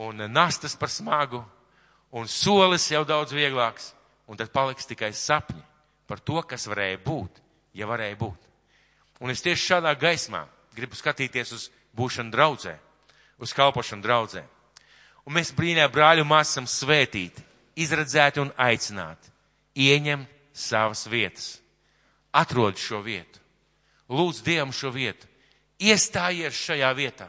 Un 0.00 0.22
nastas 0.32 0.76
par 0.78 0.88
smagu, 0.88 1.42
un 2.12 2.28
solis 2.28 2.88
jau 2.90 3.04
daudz 3.04 3.34
vieglāks, 3.36 3.92
un 4.28 4.36
tad 4.36 4.52
paliks 4.52 4.88
tikai 4.88 5.12
sapņi 5.12 5.62
par 6.08 6.20
to, 6.20 6.40
kas 6.42 6.68
varēja 6.68 7.00
būt, 7.04 7.42
ja 7.76 7.88
varēja 7.88 8.16
būt. 8.20 8.48
Un 9.20 9.32
es 9.34 9.42
tieši 9.44 9.74
šādā 9.74 9.92
gaismā 9.98 10.46
gribu 10.76 10.96
skatīties 10.96 11.52
uz 11.52 11.68
būšanu 11.96 12.32
draudzē, 12.32 12.76
uz 13.42 13.52
kalpošanu 13.56 14.04
draudzē. 14.04 14.44
Un 15.26 15.36
mēs 15.36 15.52
brīnē 15.52 15.88
brāļu 15.92 16.24
māsam 16.24 16.68
svētīti, 16.70 17.44
izredzēti 17.76 18.40
un 18.40 18.52
aicināti, 18.56 19.32
ieņemt 19.76 20.36
savas 20.56 21.04
vietas 21.10 21.58
atrod 22.32 22.78
šo 22.78 23.02
vietu. 23.02 23.40
Lūdz 24.08 24.42
Dievam 24.44 24.72
šo 24.72 24.92
vietu. 24.92 25.28
Iestājies 25.78 26.56
šajā 26.56 26.90
vietā. 26.96 27.28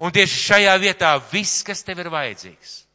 Un 0.00 0.12
tieši 0.12 0.38
šajā 0.42 0.74
vietā 0.80 1.10
viss, 1.32 1.64
kas 1.66 1.82
tev 1.84 2.02
ir 2.02 2.10
vajadzīgs, 2.12 2.85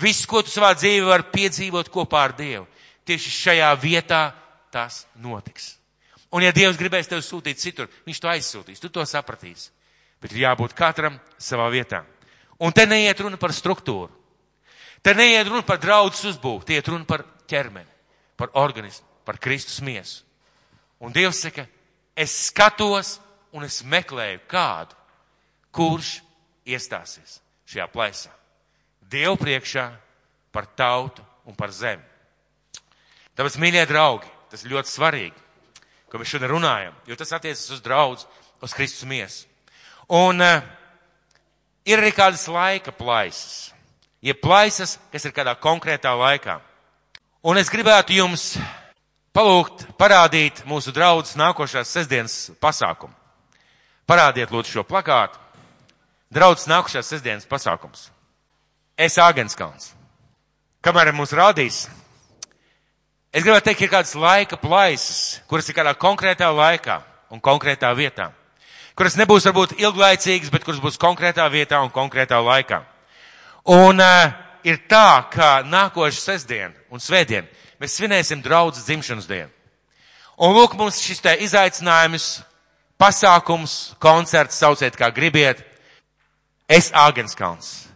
viss, 0.00 0.26
ko 0.26 0.42
tu 0.42 0.52
savā 0.52 0.72
dzīvē 0.76 1.06
vari 1.06 1.30
piedzīvot 1.32 1.90
kopā 1.92 2.24
ar 2.28 2.34
Dievu, 2.38 2.66
tieši 3.06 3.32
šajā 3.38 3.70
vietā 3.80 4.26
tas 4.74 5.04
notiks. 5.20 5.74
Un 6.34 6.42
ja 6.42 6.50
Dievs 6.54 6.78
gribēs 6.80 7.06
tevi 7.06 7.22
sūtīt 7.22 7.60
citur, 7.62 7.90
viņš 8.06 8.20
to 8.20 8.30
aizsūtīs, 8.32 8.82
tu 8.82 8.90
to 8.90 9.04
sapratīsi. 9.06 9.70
Bet 10.18 10.32
ir 10.34 10.46
jābūt 10.48 10.74
katram 10.74 11.20
savā 11.38 11.68
vietā. 11.70 12.02
Un 12.58 12.72
te 12.74 12.86
neiet 12.86 13.20
runa 13.20 13.38
par 13.38 13.54
struktūru. 13.54 14.10
Te 15.04 15.14
neiet 15.14 15.46
runa 15.46 15.62
par 15.66 15.78
draudzes 15.78 16.32
uzbūvu, 16.32 16.64
tie 16.64 16.80
iet 16.80 16.88
runa 16.88 17.04
par 17.06 17.26
ķermeni, 17.50 17.90
par 18.40 18.54
organismu, 18.56 19.06
par 19.26 19.38
Kristus 19.38 19.82
miesu. 19.84 20.24
Un 21.04 21.12
Dievs 21.12 21.42
saka, 21.44 21.66
es 22.16 22.32
skatos 22.48 23.18
un 23.52 23.66
es 23.66 23.82
meklēju 23.84 24.40
kādu, 24.48 24.96
kurš 25.74 26.16
iestāsies 26.64 27.38
šajā 27.68 27.86
plaisā. 27.92 28.32
Dievu 29.10 29.36
priekšā 29.40 29.88
par 30.54 30.66
tautu 30.76 31.24
un 31.44 31.56
par 31.56 31.72
zemi. 31.74 32.02
Tāpēc, 33.34 33.58
mīļie 33.58 33.82
draugi, 33.90 34.30
tas 34.50 34.62
ir 34.62 34.72
ļoti 34.74 34.92
svarīgi, 34.92 35.40
ko 36.10 36.20
mēs 36.20 36.30
šodien 36.30 36.52
runājam, 36.52 36.94
jo 37.10 37.16
tas 37.18 37.34
attiecas 37.34 37.66
uz 37.74 37.82
draudz, 37.82 38.26
uz 38.62 38.74
Kristus 38.76 39.08
miesu. 39.10 39.48
Un 40.14 40.40
uh, 40.44 40.62
ir 41.84 41.98
arī 41.98 42.12
kādas 42.14 42.46
laika 42.48 42.94
plaisas. 42.94 43.72
Ir 44.24 44.38
plaisas, 44.40 44.96
kas 45.12 45.26
ir 45.26 45.34
kādā 45.36 45.56
konkrētā 45.60 46.14
laikā. 46.16 46.60
Un 47.44 47.58
es 47.60 47.68
gribētu 47.68 48.14
jums 48.16 48.54
palūgt, 49.36 49.84
parādīt 50.00 50.62
mūsu 50.68 50.94
draudzes 50.96 51.36
nākošās 51.36 51.90
sestdienas 51.92 52.38
pasākumu. 52.62 53.12
Parādiet 54.08 54.52
lūdzu 54.52 54.78
šo 54.78 54.84
plakātu. 54.86 55.40
Draudzes 56.32 56.68
nākošās 56.70 57.10
sestdienas 57.10 57.48
pasākums. 57.48 58.08
Es 58.94 59.18
Āgenskalns. 59.18 59.90
Kamēr 60.84 61.10
mums 61.16 61.32
rādīs, 61.34 61.84
es 63.34 63.42
gribētu 63.42 63.70
teikt, 63.70 63.82
ir 63.82 63.90
kādas 63.90 64.14
laika 64.14 64.58
plaisas, 64.60 65.40
kuras 65.50 65.68
ir 65.68 65.74
kādā 65.74 65.94
konkrētā 65.98 66.50
laikā 66.54 67.00
un 67.34 67.42
konkrētā 67.42 67.90
vietā. 67.96 68.28
Kuras 68.94 69.16
nebūs 69.18 69.48
varbūt 69.48 69.74
ilglaicīgas, 69.80 70.52
bet 70.54 70.62
kuras 70.62 70.78
būs 70.82 71.00
konkrētā 71.02 71.48
vietā 71.50 71.80
un 71.82 71.90
konkrētā 71.90 72.38
laikā. 72.38 72.84
Un 73.74 73.98
uh, 73.98 74.34
ir 74.62 74.84
tā, 74.86 75.24
ka 75.32 75.64
nākošu 75.66 76.20
sestdienu 76.20 76.76
un 76.94 77.02
svētdienu 77.02 77.48
mēs 77.80 77.96
svinēsim 77.98 78.44
draudzes 78.44 78.86
dzimšanas 78.86 79.26
dienu. 79.26 79.50
Un 80.38 80.54
lūk, 80.54 80.76
mums 80.78 81.00
šis 81.02 81.22
te 81.22 81.34
izaicinājums, 81.42 82.44
pasākums, 82.98 83.94
koncerts, 84.02 84.58
sauciet 84.58 84.94
kā 84.98 85.10
gribiet, 85.14 85.64
es 86.70 86.92
Āgenskalns. 86.94 87.93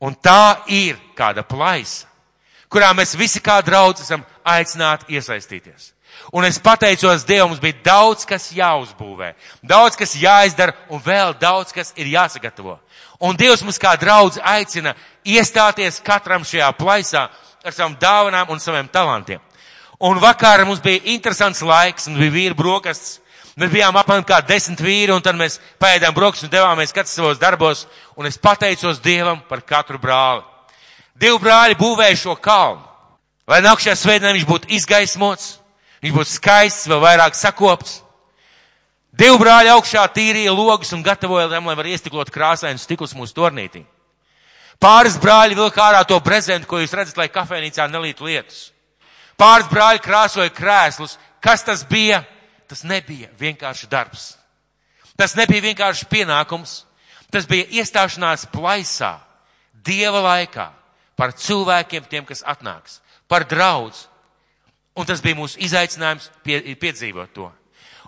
Un 0.00 0.14
tā 0.14 0.62
ir 0.68 0.98
kāda 1.16 1.44
plaisa, 1.46 2.06
kurā 2.68 2.92
mēs 2.92 3.16
visi 3.16 3.40
kā 3.40 3.62
draudz 3.64 4.02
esam 4.04 4.24
aicināti 4.44 5.16
iesaistīties. 5.16 5.92
Un 6.32 6.44
es 6.44 6.58
pateicos 6.58 7.24
Dievam, 7.24 7.50
mums 7.52 7.60
bija 7.62 7.76
daudz, 7.84 8.24
kas 8.26 8.48
jāuzbūvē, 8.56 9.34
daudz, 9.62 9.96
kas 9.96 10.16
jāizdara 10.18 10.74
un 10.90 11.00
vēl 11.02 11.36
daudz, 11.40 11.72
kas 11.72 11.92
ir 11.96 12.08
jāsagatavo. 12.10 12.78
Un 13.20 13.36
Dievs 13.36 13.62
mums 13.64 13.78
kā 13.80 13.94
draudz 14.00 14.40
aicina 14.42 14.94
iestāties 15.24 16.00
katram 16.04 16.44
šajā 16.44 16.72
plaisā 16.76 17.28
ar 17.64 17.74
savām 17.74 17.96
dāvanām 18.00 18.50
un 18.52 18.60
saviem 18.60 18.88
talantiem. 18.92 19.40
Un 20.00 20.20
vakar 20.20 20.64
mums 20.66 20.82
bija 20.84 21.04
interesants 21.14 21.62
laiks, 21.64 22.08
un 22.10 22.18
bija 22.20 22.34
vīri 22.34 22.58
brokastis. 22.58 23.20
Mēs 23.56 23.70
bijām 23.72 23.96
apmēram 23.96 24.24
kā 24.28 24.42
desmit 24.44 24.82
vīri, 24.84 25.14
un 25.14 25.22
tad 25.24 25.36
mēs 25.38 25.54
paēdām 25.80 26.12
brokastis 26.16 26.44
un 26.44 26.52
devāmies 26.52 26.92
katrs 26.92 27.14
savos 27.16 27.38
darbos, 27.40 27.86
un 28.12 28.28
es 28.28 28.36
pateicos 28.36 29.00
Dievam 29.00 29.40
par 29.48 29.62
katru 29.64 29.96
brāli. 30.00 30.44
Divi 31.16 31.38
brāļi 31.40 31.78
būvēja 31.80 32.18
šo 32.20 32.34
kalnu, 32.36 32.82
lai 33.48 33.62
nākšajā 33.64 33.94
svētdienā 33.96 34.34
viņš 34.36 34.44
būtu 34.50 34.68
izgaismots, 34.76 35.54
viņš 36.04 36.14
būtu 36.18 36.34
skaists, 36.34 36.90
vēl 36.92 37.00
vairāk 37.00 37.38
sakopts. 37.38 38.02
Divi 39.16 39.40
brāļi 39.40 39.72
augšā 39.72 40.04
tīrīja 40.12 40.52
logus 40.52 40.92
un 40.92 41.00
gatavoja 41.00 41.48
tam, 41.48 41.70
lai 41.70 41.78
var 41.80 41.88
iestiklot 41.88 42.28
krāsainus 42.28 42.84
stiklus 42.84 43.16
mūsu 43.16 43.32
tornītī. 43.40 43.86
Pāris 44.76 45.16
brāļi 45.16 45.56
vilka 45.56 45.80
ārā 45.80 46.04
to 46.04 46.20
prezentu, 46.20 46.68
ko 46.68 46.82
jūs 46.82 46.92
redzat, 46.92 47.16
lai 47.16 47.32
kafejnīcā 47.32 47.88
nelītu 47.88 48.28
lietus. 48.28 48.66
Pāris 49.40 49.72
brāļi 49.72 50.04
krāsoja 50.04 50.52
krēslus. 50.52 51.16
Kas 51.40 51.64
tas 51.64 51.84
bija? 51.88 52.20
Tas 52.66 52.82
nebija 52.84 53.30
vienkārši 53.38 53.88
darbs. 53.90 54.34
Tas 55.16 55.36
nebija 55.38 55.64
vienkārši 55.70 56.08
pienākums. 56.10 56.82
Tas 57.30 57.46
bija 57.48 57.66
iestāšanās 57.80 58.46
plaisā, 58.52 59.16
dieva 59.86 60.20
laikā, 60.22 60.68
par 61.18 61.32
cilvēkiem, 61.34 62.06
tiem, 62.10 62.26
kas 62.28 62.44
atnāks, 62.46 63.00
par 63.28 63.46
draudz. 63.48 64.06
Un 64.96 65.08
tas 65.08 65.20
bija 65.20 65.36
mūsu 65.36 65.58
izaicinājums 65.60 66.30
pie, 66.44 66.60
piedzīvot 66.80 67.32
to. 67.34 67.48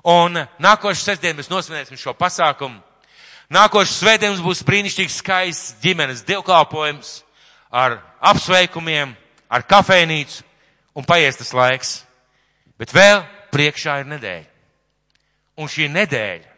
Un 0.09 0.39
nākošu 0.63 1.03
sestdienu 1.03 1.41
mēs 1.41 1.51
nosvinēsim 1.51 1.99
šo 2.01 2.15
pasākumu. 2.17 2.79
Nākošu 3.53 3.97
svētdienu 3.97 4.37
mums 4.37 4.45
būs 4.45 4.65
brīnišķīgs 4.69 5.19
skaists 5.23 5.75
ģimenes 5.83 6.23
dievkalpojums 6.29 7.19
ar 7.73 7.99
apsveikumiem, 8.31 9.15
ar 9.49 9.65
kafejnīcu 9.69 10.45
un 10.97 11.09
paiestas 11.09 11.55
laiks. 11.57 11.93
Bet 12.79 12.93
vēl 12.95 13.25
priekšā 13.53 14.01
ir 14.03 14.11
nedēļa. 14.13 14.48
Un 15.59 15.71
šī 15.71 15.89
nedēļa 15.91 16.55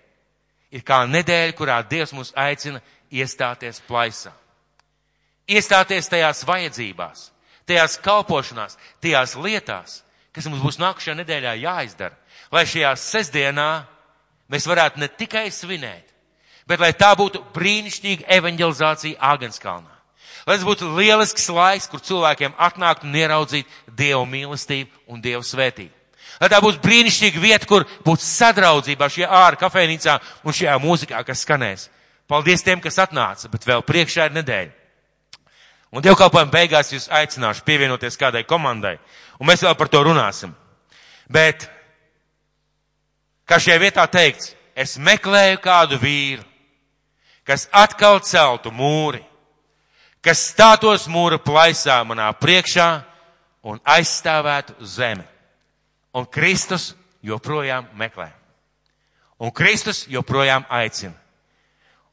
ir 0.77 0.85
kā 0.87 1.03
nedēļa, 1.09 1.57
kurā 1.57 1.81
Dievs 1.89 2.13
mūs 2.15 2.35
aicina 2.39 2.83
iestāties 3.11 3.81
plaisā. 3.89 4.33
Iestāties 5.51 6.09
tajās 6.11 6.45
vajadzībās, 6.47 7.31
tajās 7.67 7.97
kalpošanās, 8.05 8.77
tajās 9.03 9.35
lietās, 9.41 10.01
kas 10.31 10.47
mums 10.47 10.63
būs 10.63 10.79
nākušajā 10.79 11.17
nedēļā 11.19 11.57
jāizdara, 11.65 12.15
lai 12.55 12.67
šajā 12.69 12.93
sestdienā 13.03 13.71
mēs 14.51 14.69
varētu 14.71 15.03
ne 15.03 15.09
tikai 15.11 15.49
svinēt, 15.55 16.07
bet 16.71 16.83
lai 16.83 16.93
tā 16.95 17.11
būtu 17.19 17.43
brīnišķīga 17.55 18.29
evanģelizācija 18.39 19.19
Āgenskalnā. 19.33 19.97
Lai 20.47 20.57
tas 20.57 20.65
būtu 20.65 20.89
lielisks 20.97 21.51
laiks, 21.53 21.89
kur 21.91 22.01
cilvēkiem 22.01 22.55
atnākt 22.59 23.05
un 23.05 23.17
ieraudzīt 23.17 23.69
Dievu 23.87 24.23
mīlestību 24.31 25.11
un 25.13 25.21
Dievu 25.21 25.43
svētību. 25.45 26.00
Lai 26.41 26.49
tā 26.49 26.61
būtu 26.65 26.81
brīnišķīga 26.81 27.41
vieta, 27.43 27.67
kur 27.69 27.85
būtu 28.05 28.25
sadraudzībā 28.25 29.11
šajā 29.13 29.29
ārā 29.29 29.59
kafejnīcā 29.61 30.17
un 30.45 30.57
šajā 30.57 30.77
mūzikā, 30.81 31.21
kas 31.29 31.43
skanēs. 31.45 31.89
Paldies 32.31 32.65
tiem, 32.65 32.81
kas 32.81 32.97
atnāca, 33.03 33.51
bet 33.53 33.67
vēl 33.69 33.83
priekšā 33.85 34.31
ir 34.31 34.37
nedēļa. 34.39 34.73
Un 35.91 36.05
dievkalpojuma 36.07 36.53
beigās 36.55 36.93
jūs 36.95 37.09
aicināšu 37.11 37.65
pievienoties 37.67 38.17
kādai 38.17 38.45
komandai, 38.47 38.95
un 39.41 39.49
mēs 39.51 39.65
vēl 39.67 39.75
par 39.77 39.91
to 39.91 40.05
runāsim. 40.07 40.55
Bet, 41.31 41.67
kā 43.45 43.59
šajā 43.59 43.81
vietā 43.83 44.07
teikts, 44.07 44.55
es 44.79 44.95
meklēju 45.03 45.59
kādu 45.61 45.99
vīru, 46.01 46.47
kas 47.45 47.67
atkal 47.75 48.21
celtu 48.23 48.71
mūri, 48.71 49.21
kas 50.23 50.47
stātos 50.53 51.09
mūra 51.11 51.41
plaisā 51.43 51.99
manā 52.07 52.31
priekšā 52.39 52.89
un 53.67 53.83
aizstāvētu 53.85 54.79
zemi. 54.87 55.27
Un 56.15 56.27
Kristus 56.27 56.95
joprojām 57.23 57.89
meklē. 57.99 58.31
Un 59.41 59.53
Kristus 59.55 60.05
joprojām 60.11 60.67
aicina. 60.69 61.15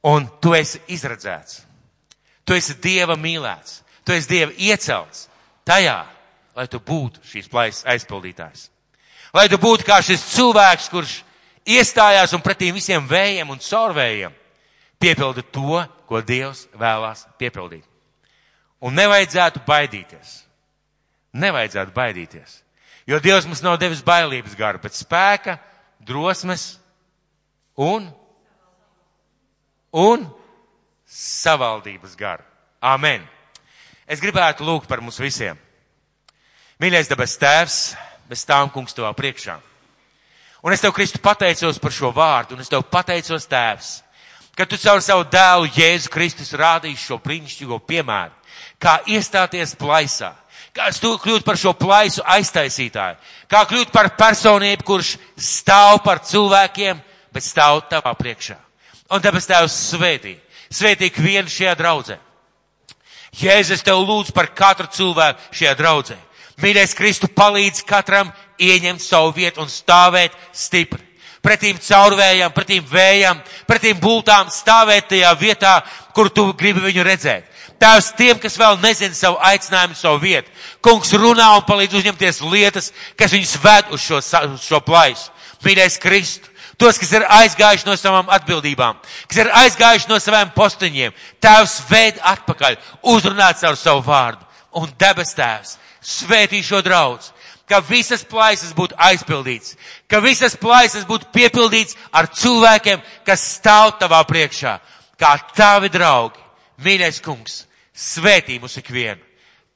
Un 0.04 0.28
tu 0.42 0.54
esi 0.56 0.80
izredzēts. 0.88 1.64
Tu 2.46 2.56
esi 2.56 2.78
Dieva 2.82 3.18
mīlēts. 3.20 3.82
Tu 4.06 4.16
esi 4.16 4.30
Dieva 4.30 4.54
iecelts 4.56 5.26
tajā, 5.68 5.98
lai 6.56 6.68
tu 6.72 6.80
būtu 6.80 7.24
šīs 7.28 7.50
plaisas 7.52 7.84
aizpildītājs. 7.92 8.70
Lai 9.36 9.48
tu 9.52 9.60
būtu 9.60 9.84
kā 9.88 10.00
šis 10.02 10.24
cilvēks, 10.32 10.88
kurš 10.94 11.18
iestājās 11.68 12.32
un 12.34 12.44
pretī 12.46 12.72
visiem 12.72 13.04
vējiem 13.10 13.50
un 13.52 13.60
caurvējiem 13.60 14.36
piepilda 15.02 15.44
to, 15.52 15.84
ko 16.08 16.22
Dievs 16.24 16.66
vēlās 16.80 17.26
piepildīt. 17.40 17.84
Un 18.80 18.96
nevajadzētu 18.96 19.66
baidīties. 19.68 20.38
Nevajadzētu 21.38 21.94
baidīties. 21.94 22.62
Jo 23.08 23.22
Dievs 23.24 23.48
mums 23.48 23.64
nav 23.64 23.78
devis 23.80 24.04
bailības 24.04 24.56
garu, 24.60 24.82
bet 24.84 24.98
spēka, 24.98 25.56
drosmes 26.04 26.74
un, 27.80 28.10
un 29.96 30.26
savaldības 31.08 32.18
garu. 32.20 32.44
Amen. 32.84 33.24
Es 34.08 34.20
gribētu 34.24 34.68
lūgt 34.68 34.90
par 34.92 35.00
mums 35.04 35.20
visiem. 35.20 35.58
Mīļais 36.84 37.10
dabas 37.10 37.38
tēvs, 37.40 37.78
bez 38.30 38.44
tām 38.46 38.70
kungs 38.70 38.96
tavā 38.96 39.14
priekšā. 39.16 39.56
Un 40.68 40.74
es 40.76 40.84
tev, 40.84 40.92
Kristu, 40.92 41.22
pateicos 41.24 41.80
par 41.80 41.94
šo 41.96 42.12
vārdu, 42.12 42.58
un 42.58 42.62
es 42.64 42.70
tev 42.70 42.84
pateicos, 42.92 43.48
tēvs, 43.48 43.92
ka 44.58 44.66
tu 44.66 44.78
caur 44.82 45.00
savu 45.06 45.24
dēlu 45.32 45.70
Jēzu 45.72 46.12
Kristus 46.12 46.52
rādīsi 46.58 47.08
šo 47.08 47.20
brīnišķīgo 47.24 47.80
piemēru, 47.88 48.34
kā 48.82 48.98
iestāties 49.08 49.76
plaisā, 49.80 50.34
kā 50.76 50.90
kļūt 50.92 51.46
par 51.46 51.58
šo 51.58 51.74
plaisu 51.78 52.24
aiztaisītāju, 52.26 53.18
kā 53.50 53.64
kļūt 53.70 53.92
par 53.92 54.12
personību, 54.18 54.84
kurš 54.84 55.16
stāv 55.38 56.02
par 56.06 56.22
cilvēkiem, 56.24 57.00
bet 57.34 57.44
stāv 57.44 57.84
tavā 57.90 58.14
priekšā. 58.18 58.58
Un 59.12 59.24
tāpēc 59.24 59.48
tevs 59.48 59.76
svētī, 59.94 60.38
svētī 60.70 61.12
vienu 61.18 61.50
šajā 61.50 61.76
draudzē. 61.80 62.20
Jēzus 63.38 63.84
tev 63.86 64.02
lūdz 64.02 64.32
par 64.34 64.50
katru 64.56 64.88
cilvēku 64.92 65.54
šajā 65.56 65.74
draudzē. 65.78 66.18
Mīļais 66.64 66.96
Kristu 66.98 67.28
palīdz 67.30 67.84
katram 67.86 68.32
ieņemt 68.58 69.04
savu 69.04 69.36
vietu 69.36 69.62
un 69.62 69.70
stāvēt 69.70 70.34
stipri 70.54 71.08
pretīm 71.48 71.78
caurvējām, 71.80 72.52
pretīm 72.52 72.88
vējām, 72.92 73.40
pretīm 73.68 74.00
bultām 74.02 74.50
stāvēt 74.52 75.08
tajā 75.14 75.32
vietā, 75.40 75.78
kur 76.16 76.30
tu 76.34 76.50
gribi 76.58 76.84
viņu 76.90 77.06
redzēt. 77.08 77.46
Tēvs 77.78 78.12
tiem, 78.18 78.40
kas 78.42 78.58
vēl 78.58 78.80
nezina 78.82 79.14
savu 79.14 79.38
aicinājumu, 79.46 79.96
savu 79.98 80.20
vietu. 80.24 80.50
Kungs 80.82 81.14
runā 81.14 81.52
un 81.60 81.66
palīdz 81.68 82.00
uzņemties 82.00 82.42
lietas, 82.50 82.92
kas 83.20 83.34
viņus 83.36 83.58
ved 83.62 83.92
uz 83.94 84.02
šo, 84.02 84.22
uz 84.22 84.66
šo 84.66 84.80
plaisu. 84.82 85.30
Mīļais 85.66 85.98
Kristu, 86.02 86.50
tos, 86.80 86.98
kas 87.02 87.12
ir 87.18 87.26
aizgājuši 87.38 87.88
no 87.88 87.96
savām 87.98 88.30
atbildībām, 88.34 88.98
kas 89.30 89.42
ir 89.42 89.50
aizgājuši 89.62 90.10
no 90.10 90.20
saviem 90.22 90.54
posteņiem, 90.56 91.16
Tēvs 91.44 91.80
ved 91.90 92.22
atpakaļ, 92.34 92.78
uzrunāt 93.14 93.62
caur 93.62 93.78
savu 93.78 94.06
vārdu. 94.06 94.46
Un 94.78 94.90
debes 95.00 95.34
Tēvs, 95.38 95.78
svētī 96.02 96.62
šo 96.66 96.82
draudz, 96.86 97.32
ka 97.68 97.82
visas 97.84 98.24
plaisas 98.24 98.74
būtu 98.78 98.98
aizpildīts, 99.10 99.76
ka 100.08 100.22
visas 100.24 100.56
plaisas 100.58 101.06
būtu 101.06 101.30
piepildīts 101.36 101.98
ar 102.16 102.30
cilvēkiem, 102.32 103.02
kas 103.28 103.44
stāv 103.58 103.98
tavā 104.02 104.24
priekšā, 104.30 104.78
kā 105.20 105.36
tavi 105.58 105.92
draugi. 105.94 106.47
Mīļais 106.84 107.22
kungs, 107.26 107.64
svētī 107.94 108.60
mūs 108.62 108.78
ikvienu, 108.82 109.22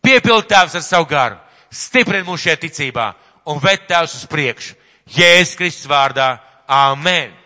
piepild 0.04 0.48
tēvs 0.50 0.78
ar 0.78 0.86
savu 0.86 1.10
garu, 1.10 1.40
stiprin 1.72 2.26
mūs 2.28 2.46
šajā 2.46 2.60
ticībā 2.62 3.08
un 3.50 3.62
ved 3.64 3.88
tēvs 3.90 4.20
uz 4.20 4.28
priekšu. 4.30 4.78
Jēzus 5.12 5.58
Kristus 5.60 5.90
vārdā. 5.90 6.36
Āmen! 6.72 7.41